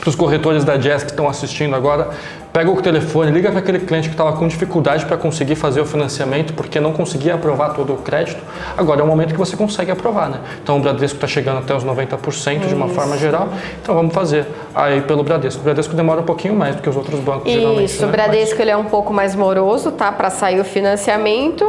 [0.00, 2.08] para os corretores da Jazz que estão assistindo agora,
[2.52, 5.84] pega o telefone, liga para aquele cliente que estava com dificuldade para conseguir fazer o
[5.84, 8.42] financiamento porque não conseguia aprovar todo o crédito.
[8.76, 10.40] Agora é o momento que você consegue aprovar, né?
[10.62, 13.50] Então o Bradesco está chegando até os 90% de uma forma geral.
[13.82, 15.60] Então vamos fazer aí pelo Bradesco.
[15.60, 17.84] O Bradesco demora um pouquinho mais do que os outros bancos Isso, geralmente.
[17.84, 18.08] Isso, né?
[18.08, 18.60] o Bradesco Mas...
[18.60, 20.10] ele é um pouco mais moroso, tá?
[20.10, 21.64] Para sair o financiamento.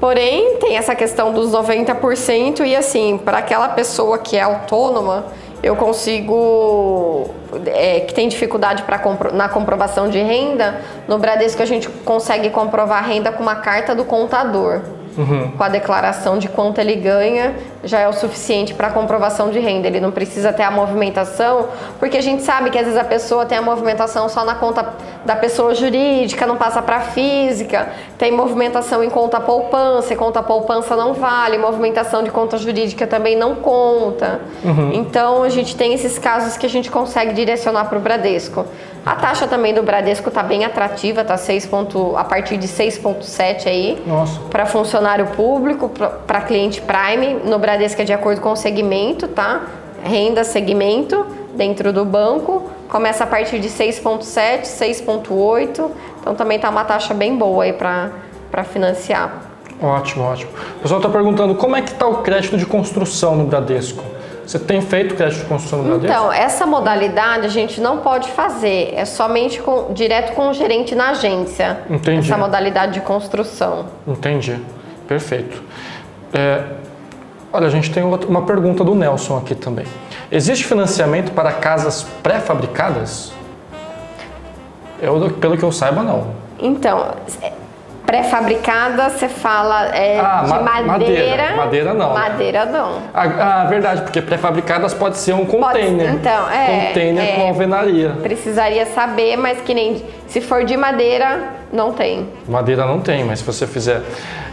[0.00, 5.26] Porém, tem essa questão dos 90% e assim, para aquela pessoa que é autônoma,
[5.62, 7.30] eu consigo
[7.66, 12.50] é, que tem dificuldade para compro, na comprovação de renda, no Bradesco a gente consegue
[12.50, 14.82] comprovar a renda com uma carta do contador
[15.18, 15.50] uhum.
[15.50, 19.88] com a declaração de quanto ele ganha, já é o suficiente para comprovação de renda.
[19.88, 21.68] Ele não precisa ter a movimentação,
[21.98, 24.94] porque a gente sabe que às vezes a pessoa tem a movimentação só na conta
[25.28, 30.96] da pessoa jurídica, não passa para física, tem movimentação em conta poupança, e conta poupança
[30.96, 34.40] não vale, movimentação de conta jurídica também não conta.
[34.64, 34.90] Uhum.
[34.94, 38.64] Então a gente tem esses casos que a gente consegue direcionar para o Bradesco.
[39.04, 43.66] A taxa também do Bradesco está bem atrativa, tá 6 ponto, a partir de 6,7
[43.66, 44.02] aí.
[44.48, 45.90] Para funcionário público,
[46.26, 47.34] para cliente Prime.
[47.44, 49.60] No Bradesco é de acordo com o segmento, tá?
[50.02, 52.77] Renda, segmento dentro do banco.
[52.88, 55.90] Começa a partir de 6,7, 6,8.
[56.20, 59.42] Então também tá uma taxa bem boa aí para financiar.
[59.80, 60.50] Ótimo, ótimo.
[60.78, 64.02] O pessoal está perguntando como é que está o crédito de construção no Bradesco?
[64.44, 66.06] Você tem feito crédito de construção no Bradesco?
[66.06, 70.94] Então, essa modalidade a gente não pode fazer, é somente com, direto com o gerente
[70.94, 71.80] na agência.
[71.88, 72.26] Entendi.
[72.26, 73.86] Essa modalidade de construção.
[74.06, 74.58] Entendi,
[75.06, 75.62] perfeito.
[76.32, 76.62] É,
[77.52, 79.86] olha, a gente tem uma pergunta do Nelson aqui também.
[80.30, 83.32] Existe financiamento para casas pré-fabricadas?
[85.00, 86.34] Eu, pelo que eu saiba, não.
[86.58, 87.14] Então,
[88.08, 91.54] Pré-fabricada, você fala é, ah, de ma madeira.
[91.54, 92.14] Madeira, não.
[92.14, 93.02] Madeira não.
[93.12, 96.06] Ah, ah verdade, porque pré-fabricadas pode ser um container.
[96.06, 96.86] Pode, então, é.
[96.86, 98.16] Container é, com alvenaria.
[98.22, 100.02] Precisaria saber, mas que nem.
[100.26, 102.28] Se for de madeira, não tem.
[102.48, 104.02] Madeira não tem, mas se você fizer.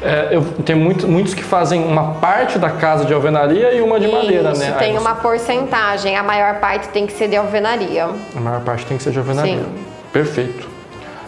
[0.02, 4.00] É, eu tenho muito, muitos que fazem uma parte da casa de alvenaria e uma
[4.00, 4.76] de Isso, madeira, né?
[4.78, 8.10] Tem uma porcentagem, a maior parte tem que ser de alvenaria.
[8.36, 9.58] A maior parte tem que ser de alvenaria.
[9.58, 9.86] Sim.
[10.12, 10.68] Perfeito.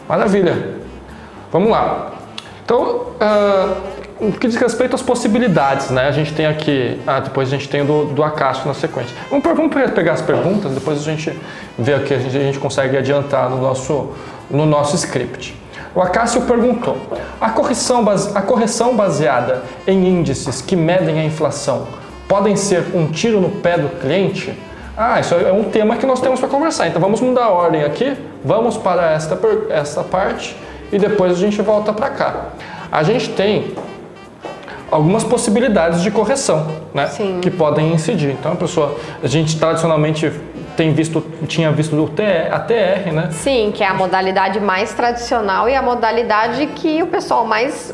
[0.08, 0.76] Maravilha.
[1.52, 2.12] Vamos lá.
[2.64, 3.76] Então, uh,
[4.20, 6.08] o que diz respeito às possibilidades, né?
[6.08, 9.16] A gente tem aqui, ah, depois a gente tem do, do Acácio na sequência.
[9.30, 11.38] Vamos, vamos pegar as perguntas, depois a gente
[11.78, 14.14] vê o que a gente, a gente consegue adiantar no nosso,
[14.50, 15.56] no nosso script.
[15.96, 16.98] O Acácio perguntou:
[17.40, 21.88] a correção, a correção baseada em índices que medem a inflação
[22.28, 24.54] podem ser um tiro no pé do cliente?
[24.96, 26.88] Ah, isso é um tema que nós temos para conversar.
[26.88, 30.56] Então vamos mudar a ordem aqui, vamos para esta, esta parte
[30.92, 32.46] e depois a gente volta para cá.
[32.92, 33.76] A gente tem
[34.90, 37.08] algumas possibilidades de correção, né?
[37.08, 37.40] Sim.
[37.42, 38.32] Que podem incidir.
[38.32, 40.32] Então a pessoa, a gente tradicionalmente
[40.78, 43.30] tem visto, tinha visto do TR, a TR, né?
[43.32, 47.94] Sim, que é a modalidade mais tradicional e a modalidade que o pessoal mais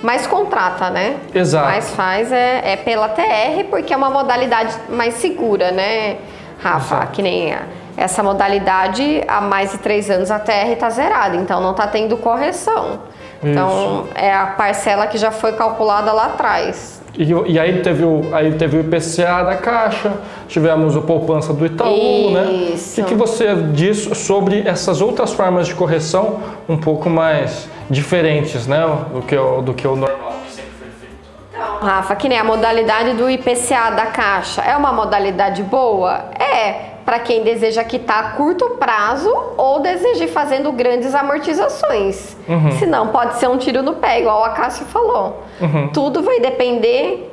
[0.00, 1.16] mais contrata, né?
[1.34, 1.66] Exato.
[1.66, 6.18] Mais faz é, é pela TR porque é uma modalidade mais segura, né,
[6.62, 6.94] Rafa?
[6.96, 7.12] Exato.
[7.12, 7.62] Que nem a-
[7.96, 12.16] essa modalidade há mais de três anos a TR está zerada, então não está tendo
[12.16, 13.00] correção.
[13.42, 17.00] Então é a parcela que já foi calculada lá atrás.
[17.16, 20.12] E, e aí teve o aí teve o IPCA da Caixa,
[20.46, 22.42] tivemos o poupança do Itaú, né?
[22.42, 22.94] O Isso.
[22.94, 28.86] que, que você diz sobre essas outras formas de correção um pouco mais diferentes, né,
[29.12, 31.84] do que o, do que o normal que sempre foi feito?
[31.84, 34.62] Rafa, que nem a modalidade do IPCA da Caixa.
[34.62, 36.24] É uma modalidade boa?
[36.38, 42.36] É, para quem deseja quitar a curto prazo ou deseja ir fazendo grandes amortizações.
[42.78, 45.42] Senão pode ser um tiro no pé, igual a Cássio falou.
[45.94, 47.32] Tudo vai depender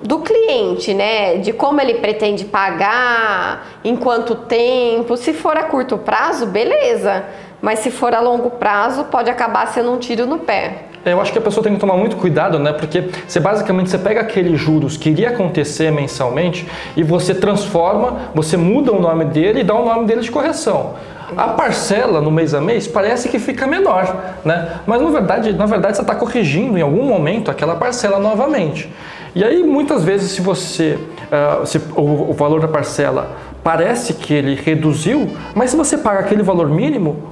[0.00, 1.38] do cliente, né?
[1.38, 5.16] De como ele pretende pagar, em quanto tempo.
[5.16, 7.24] Se for a curto prazo, beleza.
[7.60, 10.84] Mas se for a longo prazo, pode acabar sendo um tiro no pé.
[11.04, 12.72] Eu acho que a pessoa tem que tomar muito cuidado, né?
[12.72, 18.56] Porque você basicamente você pega aqueles juros que iria acontecer mensalmente e você transforma, você
[18.56, 20.94] muda o nome dele e dá o nome dele de correção.
[21.36, 24.80] A parcela no mês a mês parece que fica menor, né?
[24.86, 28.88] Mas na verdade, na verdade você está corrigindo em algum momento aquela parcela novamente.
[29.34, 30.98] E aí muitas vezes se você,
[31.32, 33.32] ah, se o, o valor da parcela
[33.64, 37.31] parece que ele reduziu, mas se você paga aquele valor mínimo,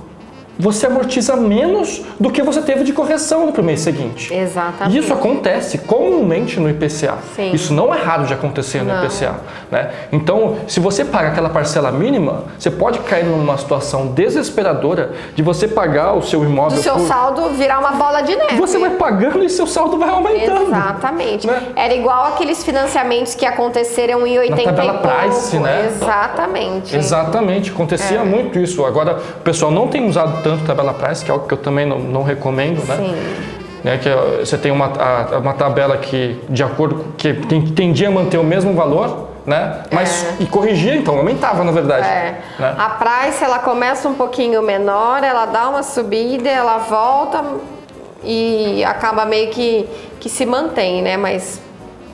[0.61, 4.33] você amortiza menos do que você teve de correção no mês seguinte.
[4.33, 4.99] Exatamente.
[4.99, 7.19] Isso acontece comumente no IPCA.
[7.35, 7.53] Sim.
[7.53, 9.05] Isso não é raro de acontecer no Não.
[9.05, 9.35] IPCA.
[9.71, 9.91] Né?
[10.13, 15.67] Então, se você paga aquela parcela mínima, você pode cair numa situação desesperadora de você
[15.67, 16.77] pagar o seu imóvel.
[16.77, 18.57] do seu por- saldo virar uma bola de neve.
[18.57, 20.63] Você vai pagando e seu saldo vai aumentando.
[20.67, 21.47] Exatamente.
[21.47, 21.63] Né?
[21.77, 25.17] Era igual aqueles financiamentos que aconteceram em 80 tabela e pouco.
[25.21, 25.87] Price, né?
[25.89, 26.97] Exatamente.
[26.97, 28.25] Exatamente, acontecia É.
[28.25, 28.85] muito isso.
[28.85, 31.87] Agora, o pessoal não tem usado tanto tabela price, que é algo que eu também
[31.87, 32.97] não, não recomendo, né?
[32.97, 33.15] Sim.
[33.83, 34.09] né, que
[34.45, 38.37] você tem uma, a- uma tabela que, de acordo com que tem- tendia a manter
[38.39, 39.85] o mesmo valor, né?
[39.91, 40.43] Mas É.
[40.43, 42.07] e corrigia, então aumentava na verdade.
[42.07, 42.41] É.
[42.59, 42.75] né?
[42.79, 47.43] A price ela começa um pouquinho menor, ela dá uma subida, ela volta
[48.23, 49.89] e acaba meio que,
[50.21, 51.17] que se mantém, né?
[51.17, 51.59] Mas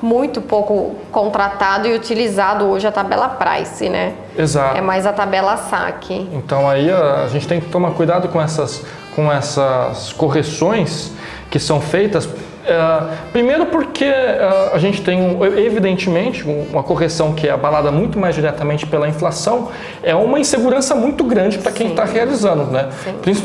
[0.07, 4.15] muito pouco contratado e utilizado hoje a tabela price, né?
[4.39, 4.79] Exato.
[4.79, 6.29] É mais a tabela saque.
[6.33, 8.85] Então aí a, gente tem que tomar cuidado com essas,
[9.17, 11.11] com essas correções
[11.51, 12.29] que são feitas.
[12.67, 13.03] Eh,
[13.33, 18.19] primeiro porque eh, a gente tem, um- evidentemente, um- uma correção que é abalada muito
[18.19, 19.69] mais diretamente pela inflação,
[20.03, 22.65] é uma insegurança muito grande para quem está realizando.
[22.71, 22.89] Né?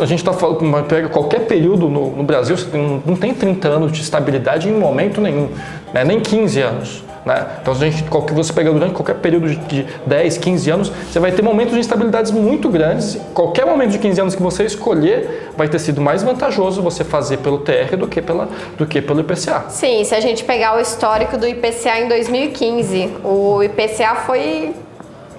[0.02, 3.68] A gente está falando, pega qualquer período no, no Brasil, você tem- não tem 30
[3.68, 5.50] anos de estabilidade em momento nenhum,
[5.94, 6.04] né?
[6.04, 7.04] nem 15 anos.
[7.26, 7.48] Né?
[7.62, 8.04] Então, a gente,
[8.34, 11.80] você pega durante qualquer período de, de 10, 15 anos, você vai ter momentos de
[11.80, 13.20] instabilidades muito grandes.
[13.34, 17.38] Qualquer momento de 15 anos que você escolher, vai ter sido mais vantajoso você fazer
[17.38, 19.66] pelo TR do que, pela, do que pelo IPCA.
[19.70, 24.74] Sim, se a gente pegar o histórico do IPCA em 2015, o IPCA foi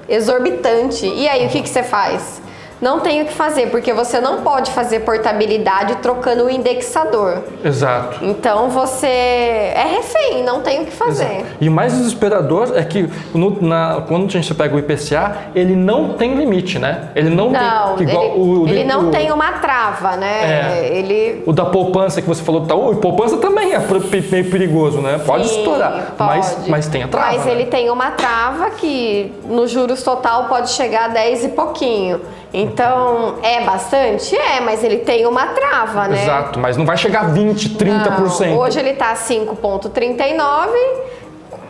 [0.09, 1.07] exorbitante.
[1.07, 2.42] E aí, o que, que você faz?
[2.83, 7.45] Não tem o que fazer, porque você não pode fazer portabilidade trocando o indexador.
[7.65, 8.19] Exato.
[8.23, 11.47] Então você é refém, não tem o que fazer.
[11.61, 15.77] E o mais desesperador é que no- na- quando a gente pega o IPCA, ele
[15.77, 17.11] não tem limite, né?
[17.15, 18.09] Ele não, Não, tem.
[18.09, 20.81] Igual ele, o, o- ele não o- tem uma trava, né?
[20.83, 20.89] É.
[20.93, 25.21] Ele O da poupança que você falou Itaú, e poupança também é meio perigoso, né?
[25.25, 26.71] Pode Sim, estourar, Mas, pode.
[26.71, 27.27] mas tem a trava.
[27.29, 27.53] Mas né?
[27.53, 32.21] ele tem uma trava que no juros total pode chegar a 10 e pouquinho.
[32.53, 34.37] Então, é bastante?
[34.37, 36.23] É, mas ele tem uma trava, né?
[36.23, 38.51] Exato, mas não vai chegar a 20, 30%.
[38.51, 40.69] Não, hoje ele tá 5,39.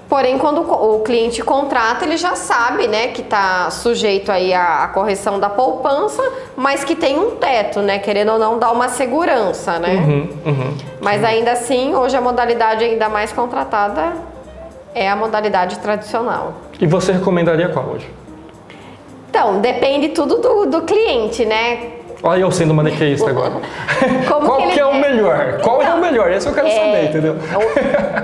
[0.08, 5.40] Porém, quando o cliente contrata, ele já sabe, né, que está sujeito aí à, correção
[5.40, 6.22] da poupança,
[6.54, 9.94] mas que tem um teto, né, querendo ou não dar uma segurança, né?
[9.94, 10.76] Uhum, uhum.
[11.00, 14.12] Mas ainda assim, hoje a modalidade ainda mais contratada
[14.94, 16.56] é a modalidade tradicional.
[16.78, 18.06] E você recomendaria qual hoje?
[19.32, 21.92] Então, depende tudo do, do cliente, né?
[22.22, 23.54] Olha eu sendo maniqueísta agora.
[24.28, 25.00] Qual que que, ele é o quer?
[25.00, 25.60] melhor?
[25.62, 26.30] Qual é o melhor?
[26.30, 27.36] Esse eu quero saber, entendeu?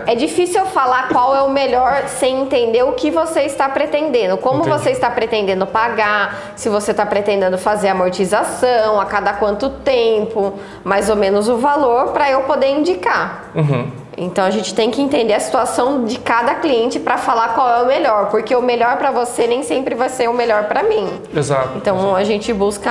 [0.07, 4.37] É difícil eu falar qual é o melhor sem entender o que você está pretendendo.
[4.37, 4.79] Como Entendi.
[4.79, 11.09] você está pretendendo pagar, se você está pretendendo fazer amortização, a cada quanto tempo, mais
[11.09, 13.51] ou menos o valor, para eu poder indicar.
[13.55, 13.91] Uhum.
[14.19, 17.83] Então a gente tem que entender a situação de cada cliente para falar qual é
[17.83, 21.09] o melhor, porque o melhor para você nem sempre vai ser o melhor para mim.
[21.35, 21.77] Exato.
[21.77, 22.91] Então a gente busca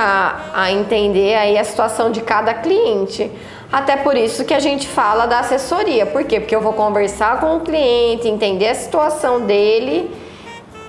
[0.54, 3.30] a entender aí a situação de cada cliente.
[3.70, 6.06] Até por isso que a gente fala da assessoria.
[6.06, 6.40] Por quê?
[6.40, 10.10] Porque eu vou conversar com o cliente, entender a situação dele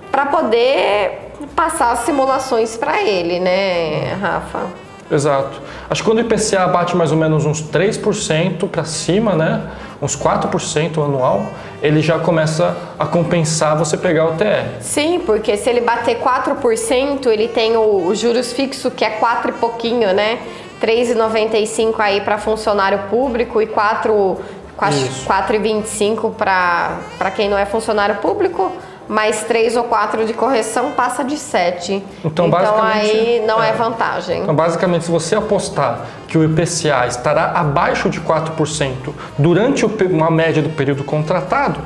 [0.09, 4.88] para poder passar as simulações para ele, né, Rafa?
[5.11, 5.61] Exato.
[5.89, 9.69] Acho que quando o IPCA bate mais ou menos uns 3% para cima, né?
[10.01, 11.47] Uns 4% anual,
[11.81, 14.79] ele já começa a compensar você pegar o TR.
[14.79, 19.49] Sim, porque se ele bater 4%, ele tem o, o juros fixo que é 4
[19.49, 20.39] e pouquinho, né?
[20.81, 24.37] 3,95 aí para funcionário público e 4
[24.79, 28.71] 4,25 para quem não é funcionário público
[29.09, 32.03] mais três ou quatro de correção passa de 7.
[32.23, 34.43] Então, então aí não é, é, vantagem.
[34.43, 38.93] Então, basicamente, se você apostar que o IPCA estará abaixo de 4%
[39.35, 41.79] durante uma média do período contratado,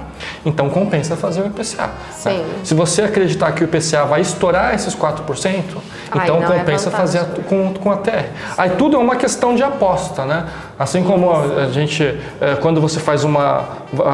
[0.46, 1.84] então compensa fazer o IPCA.
[1.84, 1.94] Né?
[2.12, 2.38] Sim.
[2.40, 2.56] Né?
[2.66, 5.64] Se você acreditar que o IPCA vai estourar esses 4%,
[6.14, 8.12] então é compensa é fazer a, com, com a TR.
[8.12, 8.26] Sim.
[8.58, 10.46] Aí tudo é uma questão de aposta, né?
[10.78, 12.04] Assim como a gente,
[12.42, 13.68] é, quando você faz uma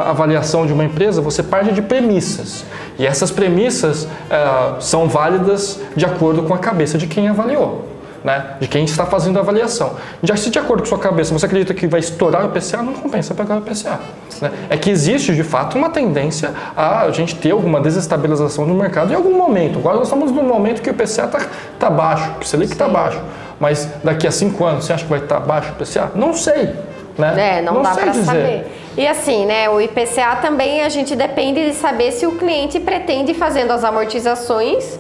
[0.08, 2.66] avaliação de uma empresa, você parte de premissas.
[2.98, 7.88] E essas premissas é, são válidas de acordo com a cabeça de quem avaliou.
[8.22, 9.94] Né, de quem está fazendo a avaliação.
[10.22, 12.92] Já se de acordo com sua cabeça você acredita que vai estourar o IPCA, não
[12.92, 13.98] compensa pegar o IPCA.
[14.42, 14.52] Né?
[14.70, 19.16] É que existe de fato uma tendência a gente ter alguma desestabilização no mercado em
[19.16, 19.80] algum momento.
[19.80, 21.48] Agora nós estamos num momento que o IPCA está
[21.80, 23.22] tá baixo, o Selic está baixo.
[23.60, 26.12] Mas daqui a cinco anos você acha que vai estar baixo o IPCA?
[26.16, 26.74] Não sei.
[27.18, 27.58] Né?
[27.58, 28.66] É, não, não dá para saber.
[28.98, 33.34] E assim, né, o IPCA também a gente depende de saber se o cliente pretende
[33.34, 35.00] fazendo as amortizações,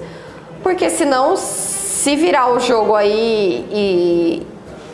[0.62, 4.47] porque senão se virar o jogo aí e,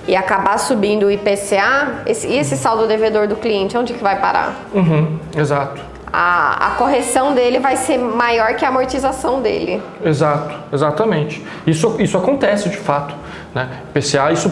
[0.07, 4.19] e acabar subindo o IPCA, esse, e esse saldo devedor do cliente, onde que vai
[4.19, 4.55] parar?
[4.73, 5.81] Uhum, exato.
[6.11, 9.83] A, a, correção dele vai ser maior que a amortização dele.
[10.03, 11.45] Exato, exatamente.
[11.67, 13.13] Isso, isso acontece de fato.
[13.55, 13.69] Né?
[13.93, 14.51] PCA, isso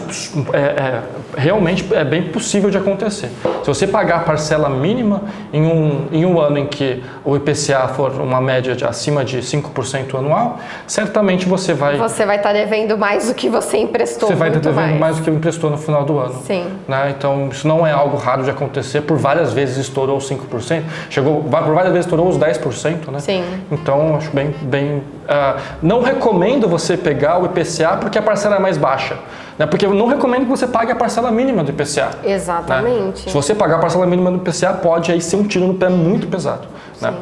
[0.54, 1.02] é, é,
[1.36, 3.30] realmente é bem possível de acontecer.
[3.62, 5.22] Se você pagar a parcela mínima
[5.52, 9.38] em um, em um ano em que o IPCA for uma média de acima de
[9.38, 11.96] 5% anual, certamente você vai...
[11.96, 14.28] Você vai estar devendo mais do que você emprestou.
[14.28, 15.00] Você vai estar devendo mais.
[15.00, 16.42] mais do que emprestou no final do ano.
[16.44, 16.66] Sim.
[16.86, 17.14] Né?
[17.16, 19.02] Então, isso não é algo raro de acontecer.
[19.02, 23.10] Por várias vezes estourou 5%, chegou, por várias vezes estourou os 10%.
[23.10, 23.18] Né?
[23.20, 23.44] Sim.
[23.70, 24.54] Então, acho bem...
[24.62, 29.16] bem uh, não recomendo você pegar o IPCA porque a parcela é mais baixa.
[29.58, 29.66] Né?
[29.66, 32.10] Porque eu não recomendo que você pague a parcela mínima do IPCA.
[32.24, 33.26] Exatamente.
[33.26, 33.28] Né?
[33.28, 35.88] Se você pagar a parcela mínima do IPCA, pode aí ser um tiro no pé
[35.88, 36.66] muito pesado.
[37.00, 37.14] Né?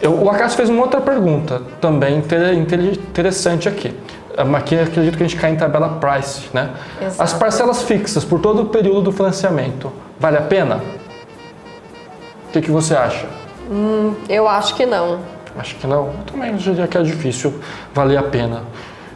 [0.00, 3.94] Eu, o Acácio fez uma outra pergunta também interessante aqui.
[4.56, 6.48] Aqui acredito que a gente cai em tabela price.
[6.52, 6.70] Né?
[7.00, 7.22] Exato.
[7.22, 9.90] As parcelas fixas por todo o período do financiamento,
[10.20, 10.80] vale a pena?
[12.48, 13.26] O que, que você acha?
[13.70, 15.18] Hum, eu acho que não.
[15.58, 16.06] Acho que não.
[16.06, 17.60] Eu também diria que é difícil
[17.92, 18.62] valer a pena.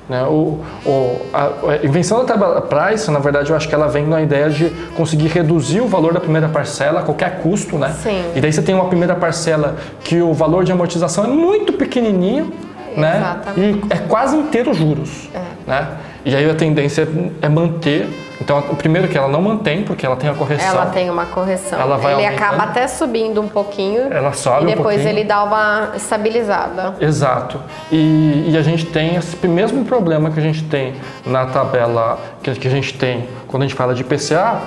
[0.08, 0.22] Né?
[0.24, 4.06] O, o, a, a invenção da tabela price, na verdade, eu acho que ela vem
[4.06, 7.94] na ideia de conseguir reduzir o valor da primeira parcela a qualquer custo, né?
[8.02, 8.22] Sim.
[8.34, 12.52] E daí você tem uma primeira parcela que o valor de amortização é muito pequenininho,
[12.96, 13.16] né?
[13.16, 13.86] Exatamente.
[13.88, 15.40] E é quase inteiro juros, é.
[15.70, 15.88] né?
[16.24, 17.08] E aí a tendência
[17.40, 18.08] é manter
[18.40, 20.68] então, o primeiro que ela não mantém, porque ela tem a correção.
[20.68, 21.78] Ela tem uma correção.
[21.78, 22.44] Ela vai ele aumentando.
[22.44, 24.12] acaba até subindo um pouquinho.
[24.12, 26.94] Ela sobe E depois um ele dá uma estabilizada.
[27.00, 27.60] Exato.
[27.90, 32.52] E, e, a gente tem esse mesmo problema que a gente tem na tabela que,
[32.52, 34.60] que a gente tem quando a gente fala de IPCA,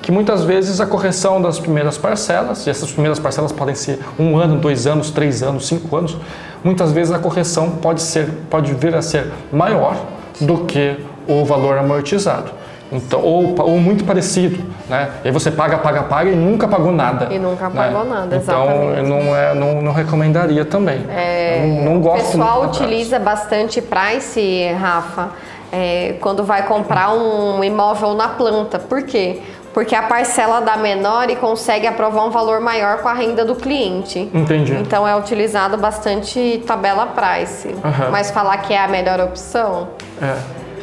[0.00, 4.38] que muitas vezes a correção das primeiras parcelas, e essas primeiras parcelas podem ser um
[4.38, 6.16] ano, dois anos, três anos, cinco anos,
[6.64, 9.96] muitas vezes a correção pode, ser, pode vir a ser maior
[10.40, 10.96] do que
[11.28, 12.59] o valor amortizado.
[12.92, 15.10] Então, ou, ou muito parecido, né?
[15.24, 17.32] E aí você paga, paga, paga e nunca pagou nada.
[17.32, 17.74] E nunca né?
[17.74, 19.00] pagou nada, então, exatamente.
[19.00, 21.06] Então, não, é, não, não recomendaria também.
[21.08, 25.30] É, não, não gosto O pessoal utiliza bastante price, Rafa,
[25.70, 28.80] é, quando vai comprar um imóvel na planta.
[28.80, 29.40] Por quê?
[29.72, 33.54] Porque a parcela dá menor e consegue aprovar um valor maior com a renda do
[33.54, 34.28] cliente.
[34.34, 34.74] Entendi.
[34.74, 37.68] Então é utilizado bastante tabela price.
[37.68, 38.10] Uhum.
[38.10, 39.90] Mas falar que é a melhor opção?
[40.20, 40.36] É.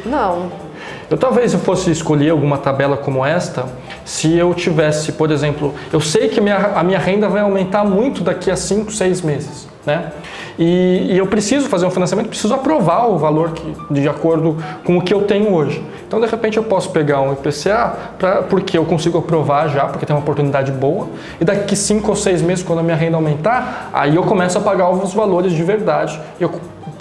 [0.06, 0.67] Não.
[1.10, 3.64] Eu talvez eu fosse escolher alguma tabela como esta,
[4.04, 7.82] se eu tivesse, por exemplo, eu sei que a minha, a minha renda vai aumentar
[7.82, 10.12] muito daqui a 5, 6 meses, né?
[10.58, 14.98] E, e, eu preciso fazer um financiamento, preciso aprovar o valor que, de acordo com
[14.98, 15.82] o que eu tenho hoje.
[16.06, 20.04] Então, de repente, eu posso pegar um IPCA, pra, porque eu consigo aprovar já, porque
[20.04, 21.06] tem uma oportunidade boa,
[21.40, 24.60] e daqui 5 ou 6 meses, quando a minha renda aumentar, aí eu começo a
[24.60, 26.20] pagar os valores de verdade.
[26.40, 26.50] Eu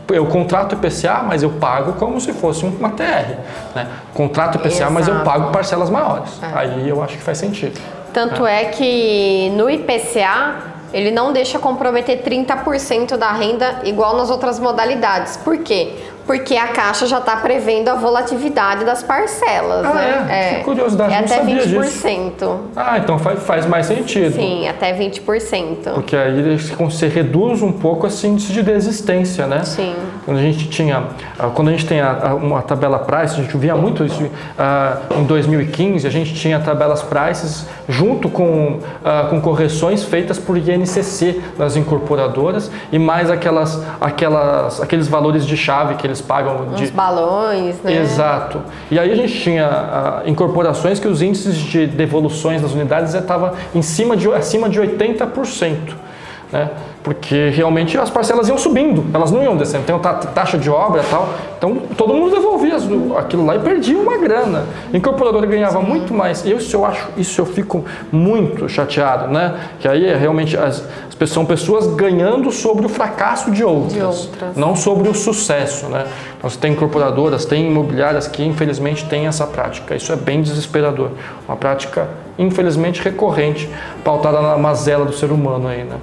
[0.10, 3.38] eu contrato IPCA, mas eu pago como se fosse uma TR.
[3.76, 3.88] Né?
[4.14, 4.94] Contrato IPCA, Exato.
[4.94, 6.32] mas eu pago parcelas maiores.
[6.42, 6.60] É.
[6.60, 7.80] Aí eu acho que faz sentido.
[8.14, 10.56] Tanto é, que no IPCA
[10.94, 15.38] ele não deixa comprometer 30% da renda igual nas outras modalidades.
[15.38, 15.94] Por quê?
[16.28, 20.28] Porque a Caixa já está prevendo a volatilidade das parcelas, Ah, né?
[20.30, 20.56] é?
[20.56, 22.58] Que curiosidade, é não até sabia 20%.
[22.76, 24.34] Ah, então faz, faz mais sentido.
[24.36, 25.94] Sim, até 20%.
[25.94, 29.64] Porque aí você reduz um pouco esse índice de desistência, né?
[29.64, 29.96] Sim.
[30.26, 31.04] Quando a gente tinha,
[31.40, 34.30] ah, quando a gente tem a, a, uma tabela price, a gente via muito isso
[34.60, 40.58] ah, em 2015, a gente tinha tabelas prices junto com, ah, com correções feitas por
[40.58, 46.84] INCC nas incorporadoras e mais aquelas, aquelas, aqueles valores de chave que eles pagam de,
[46.84, 47.98] Uns balões, né?
[47.98, 48.62] Exato.
[48.90, 53.52] E aí a gente tinha ah, incorporações que os índices de devoluções das unidades estavam
[53.74, 56.07] em cima de, acima de 80%.
[56.52, 56.70] Né?
[57.04, 59.84] Porque realmente as parcelas iam subindo, elas não iam descendo.
[59.86, 61.28] Tem ta- taxa de obra e tal.
[61.58, 62.78] Então todo mundo devolvia
[63.18, 64.66] aquilo lá e perdia uma grana.
[64.94, 66.46] A incorporadora ganhava muito mais.
[66.46, 69.56] E isso eu acho, isso eu fico muito chateado, né?
[69.80, 73.94] Que aí é realmente as, as pessoas, são pessoas ganhando sobre o fracasso de outras,
[73.94, 74.56] De outras.
[74.56, 76.06] não sobre o sucesso, né?
[76.42, 79.96] Nós tem incorporadoras, tem imobiliárias que infelizmente têm essa prática.
[79.96, 81.10] Isso é bem desesperador.
[81.48, 82.08] Uma prática
[82.40, 83.68] infelizmente recorrente,
[84.04, 85.96] pautada na mazela do ser humano aí, né?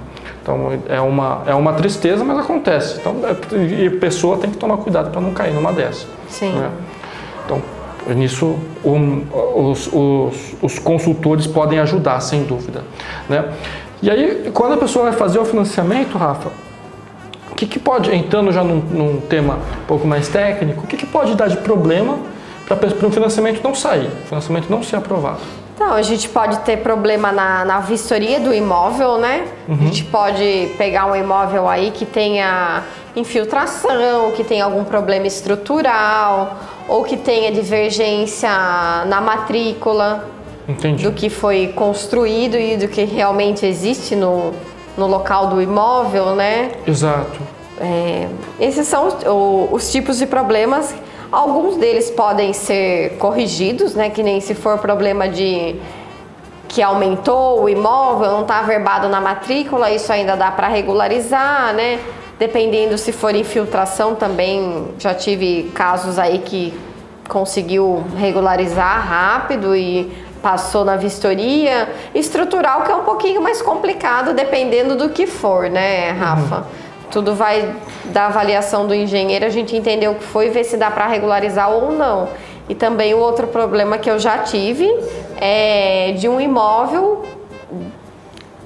[0.45, 2.99] Então é uma, é uma tristeza, mas acontece.
[2.99, 6.05] Então, é- e a pessoa tem que tomar cuidado para não cair numa dessa.
[6.29, 6.51] Sim.
[6.51, 6.69] né?
[7.43, 7.59] Então,
[8.15, 9.23] nisso um,
[9.55, 12.83] os, os, os consultores podem ajudar, sem dúvida.
[13.27, 13.43] Né?
[14.03, 16.49] E aí, quando a pessoa vai fazer o financiamento, Rafa,
[17.51, 20.95] o que, que pode, entrando já num, num tema um pouco mais técnico, o que,
[20.95, 22.19] que pode dar de problema
[22.67, 25.39] para um financiamento não sair, o financiamento não ser aprovado?
[25.75, 29.45] Então, a gente pode ter problema na, na vistoria do imóvel, né?
[29.67, 32.81] A gente pode pegar um imóvel aí que tenha
[33.13, 36.57] infiltração, que tenha algum problema estrutural,
[36.87, 38.49] ou que tenha divergência
[39.05, 40.29] na matrícula
[40.67, 41.03] Entendi.
[41.03, 44.53] do que foi construído e do que realmente existe no,
[44.97, 46.71] no local do imóvel, né?
[46.87, 47.37] Exato.
[47.81, 48.29] É,
[48.61, 49.15] esses são os,
[49.71, 50.95] os tipos de problemas.
[51.31, 54.09] Alguns deles podem ser corrigidos, né?
[54.09, 55.75] Que nem se for problema de
[56.67, 61.99] que aumentou o imóvel, não está averbado na matrícula, isso ainda dá para regularizar, né?
[62.37, 66.77] Dependendo se for infiltração também, já tive casos aí que
[67.29, 70.11] conseguiu regularizar rápido e
[70.41, 71.89] passou na vistoria.
[72.13, 76.65] Estrutural que é um pouquinho mais complicado dependendo do que for, né, Rafa?
[77.15, 77.73] Tudo vai
[78.11, 81.07] da avaliação do engenheiro, a gente entender o que foi e ver se dá para
[81.07, 82.27] regularizar ou não.
[82.67, 84.93] E também o outro problema que eu já tive
[85.39, 87.23] é de um imóvel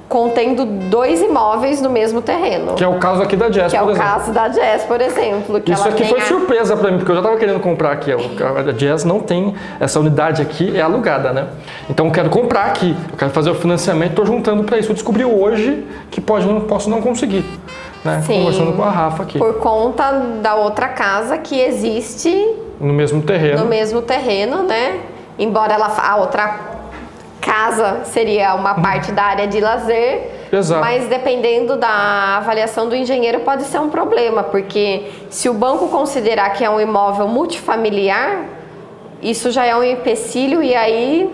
[0.07, 2.73] contendo dois imóveis no mesmo terreno.
[2.73, 4.09] Que é o caso aqui da Jazz, Que é por o exemplo.
[4.09, 5.61] caso da Jazz, por exemplo.
[5.67, 8.11] Isso aqui foi a- surpresa para mim, porque eu já estava querendo comprar aqui.
[8.11, 11.49] A Jazz não tem essa unidade aqui, é alugada, né?
[11.87, 14.89] Então eu quero comprar aqui, eu quero fazer o financiamento, estou juntando para isso.
[14.89, 17.45] Eu descobri hoje que pode, não posso não conseguir,
[18.03, 18.21] né?
[18.25, 18.39] Sim.
[18.39, 23.59] Conversando com a Rafa aqui, Por conta da outra casa que existe no mesmo terreno.
[23.63, 24.99] no mesmo terreno, né?
[25.37, 26.59] Embora ela a outra
[27.41, 30.81] casa seria uma parte da área de lazer, Exato.
[30.81, 36.49] mas dependendo da avaliação do engenheiro pode ser um problema, porque se o banco considerar
[36.51, 38.43] que é um imóvel multifamiliar,
[39.21, 41.33] isso já é um empecilho e aí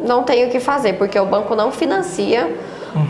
[0.00, 2.48] não tem o que fazer, porque o banco não financia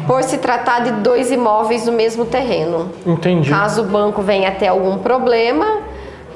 [0.07, 2.91] por se tratar de dois imóveis no mesmo terreno.
[3.07, 3.51] Entendi.
[3.51, 5.83] Caso o banco venha a ter algum problema,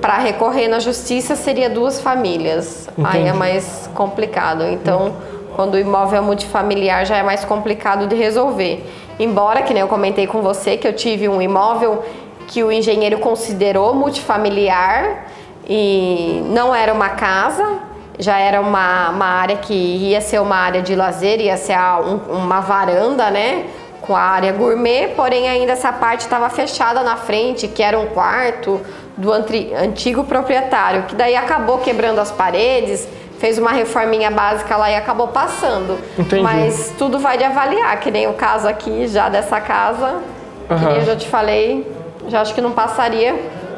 [0.00, 2.88] para recorrer na justiça seria duas famílias.
[3.02, 3.38] Aí é Entendi.
[3.38, 4.64] mais complicado.
[4.64, 5.14] Então,
[5.54, 8.84] quando o imóvel é multifamiliar já é mais complicado de resolver.
[9.18, 12.04] Embora, que nem eu comentei com você, que eu tive um imóvel
[12.46, 15.26] que o engenheiro considerou multifamiliar
[15.68, 17.80] e não era uma casa,
[18.18, 21.98] já era uma, uma área que ia ser uma área de lazer, ia ser a-
[22.00, 23.64] um- uma varanda, né?
[24.00, 28.06] Com a área gourmet, porém ainda essa parte estava fechada na frente, que era um
[28.06, 28.80] quarto
[29.16, 33.08] do antri- antigo proprietário, que daí acabou quebrando as paredes,
[33.38, 35.98] fez uma reforminha básica lá e acabou passando.
[36.18, 36.42] Entendi.
[36.42, 40.20] Mas tudo vai de avaliar, que nem o caso aqui já dessa casa,
[40.68, 40.86] que Aham.
[40.88, 41.86] nem eu já te falei,
[42.28, 43.34] já acho que não passaria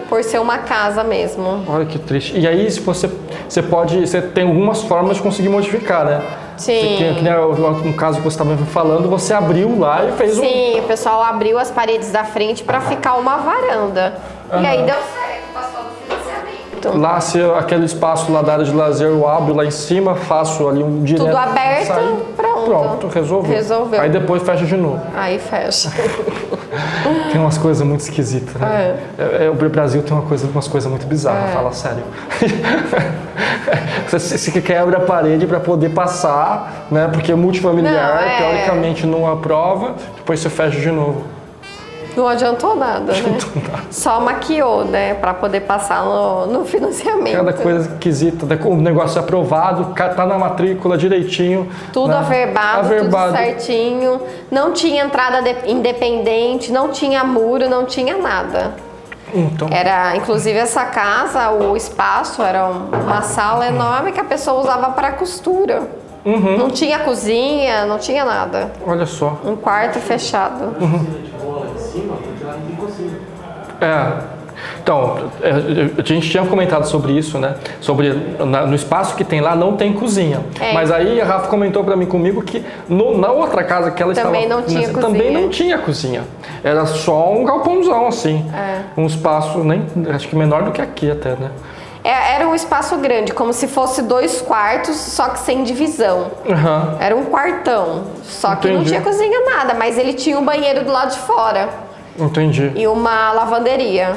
[0.09, 1.65] por ser uma casa mesmo.
[1.69, 2.39] Olha que triste.
[2.39, 3.11] E aí, se você,
[3.49, 6.23] você pode, você tem algumas formas de conseguir modificar, né?
[6.57, 6.81] Sim.
[6.81, 10.39] Você, que, que nem um caso que você estava falando, você abriu lá e fez
[10.39, 10.43] um.
[10.43, 14.15] Sim, o pessoal abriu as paredes da frente para ficar uma varanda.
[14.51, 16.99] E aí deu certo, passou do financiamento.
[16.99, 20.67] Lá, se aquele espaço lá da área de lazer eu abro lá em cima, faço
[20.69, 21.27] ali um direto.
[21.27, 22.65] Tudo aberto, sair, pronto.
[22.65, 23.53] Pronto, resolveu.
[23.53, 24.01] Resolveu.
[24.01, 25.01] Aí depois fecha de novo.
[25.15, 25.93] Aí fecha.
[27.33, 28.99] tem umas coisas muito esquisitas, né?
[29.19, 29.47] É.
[29.47, 31.53] É, o Brasil tem uma coisa, umas coisas muito bizarras, é.
[31.53, 32.03] fala sério.
[34.09, 37.09] você, você quebra a parede para poder passar, né?
[37.13, 38.37] Porque multifamiliar, não, é.
[38.37, 41.38] teoricamente, não aprova, depois você fecha de novo.
[42.19, 43.39] Não adiantou nada, né?
[43.55, 43.85] Nada.
[43.93, 45.15] Só maquiou, né?
[45.15, 47.37] Para poder passar no, no financiamento.
[47.37, 48.45] Cada coisa esquisita.
[48.67, 51.69] O negócio é aprovado, tá na matrícula direitinho.
[51.93, 52.17] Tudo né?
[52.17, 54.21] averbado, averbado, tudo certinho.
[54.51, 58.75] Não tinha entrada independente, não tinha muro, não tinha nada.
[59.33, 59.69] Então.
[59.71, 65.13] Era, inclusive, essa casa, o espaço era uma sala enorme que a pessoa usava para
[65.13, 65.83] costura.
[66.25, 66.59] Uhum.
[66.59, 68.73] Não tinha cozinha, não tinha nada.
[68.85, 69.39] Olha só.
[69.45, 70.75] Um quarto fechado.
[70.81, 71.29] Uhum
[73.81, 74.39] É.
[74.83, 77.55] Então, é, a gente tinha comentado sobre isso, né?
[77.81, 80.41] Sobre no espaço que tem lá não tem cozinha.
[80.61, 80.73] É.
[80.73, 84.15] Mas aí a Rafa comentou para mim comigo que no, na outra casa que ela
[84.15, 85.13] também estava não tinha nessa, cozinha.
[85.13, 86.25] também não tinha cozinha.
[86.65, 88.81] Era só um galpãozão assim, é.
[88.97, 91.51] um espaço nem acho que menor do que aqui até, né?
[92.03, 96.31] É, era um espaço grande, como se fosse dois quartos, só que sem divisão.
[96.47, 96.97] Uhum.
[96.99, 98.77] Era um quartão, só que Entendi.
[98.77, 101.88] não tinha cozinha nada, mas ele tinha um banheiro do lado de fora.
[102.19, 102.73] Entendi.
[102.75, 104.17] E uma lavanderia.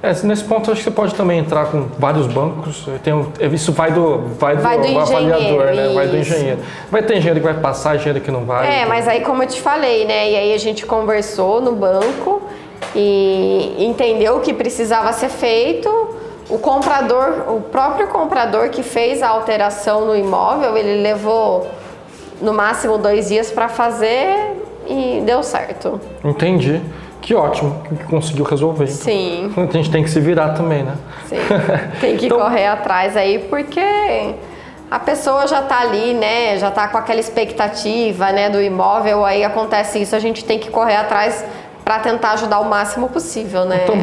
[0.00, 2.86] É, nesse ponto acho que você pode também entrar com vários bancos.
[3.02, 5.86] Tem um, isso vai do, vai do, vai do avaliador, né?
[5.86, 5.94] Isso.
[5.94, 6.58] Vai do engenheiro.
[6.88, 8.66] Vai ter engenheiro que vai passar, engenheiro que não vai.
[8.66, 8.88] É, então...
[8.88, 10.30] mas aí como eu te falei, né?
[10.30, 12.40] E aí a gente conversou no banco
[12.94, 15.88] e entendeu o que precisava ser feito.
[16.48, 21.66] O comprador, o próprio comprador que fez a alteração no imóvel, ele levou
[22.40, 26.00] no máximo dois dias para fazer e deu certo.
[26.24, 26.80] Entendi.
[27.20, 28.84] Que ótimo que conseguiu resolver.
[28.84, 28.96] Então.
[28.96, 29.52] Sim.
[29.56, 30.94] A gente tem que se virar também, né?
[31.26, 31.36] Sim.
[32.00, 32.38] Tem que então...
[32.38, 33.80] correr atrás aí, porque
[34.90, 36.56] a pessoa já está ali, né?
[36.58, 40.70] Já está com aquela expectativa, né, do imóvel, aí acontece isso, a gente tem que
[40.70, 41.44] correr atrás
[41.84, 43.84] para tentar ajudar o máximo possível, né?
[43.84, 43.96] Então,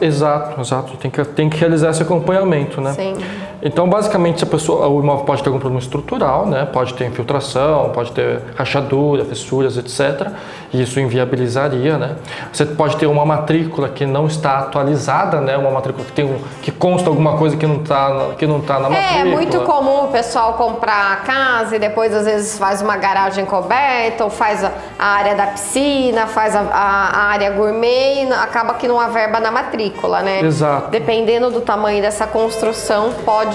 [0.00, 0.96] exato, exato.
[0.96, 2.92] Tem que, tem que realizar esse acompanhamento, né?
[2.92, 3.14] Sim.
[3.62, 6.66] Então, basicamente, a pessoa, o imóvel pode ter algum problema estrutural, né?
[6.72, 10.28] Pode ter infiltração, pode ter rachadura, fissuras, etc.
[10.72, 12.16] E isso inviabilizaria, né?
[12.52, 15.56] Você pode ter uma matrícula que não está atualizada, né?
[15.56, 18.78] Uma matrícula que tem um, que consta alguma coisa que não está que não tá
[18.78, 19.20] na matrícula.
[19.20, 23.44] É muito comum o pessoal comprar a casa e depois às vezes faz uma garagem
[23.44, 28.74] coberta ou faz a área da piscina, faz a, a a área gourmet e acaba
[28.74, 30.40] que não há verba na matrícula, né?
[30.40, 30.90] Exato.
[30.90, 33.45] Dependendo do tamanho dessa construção, pode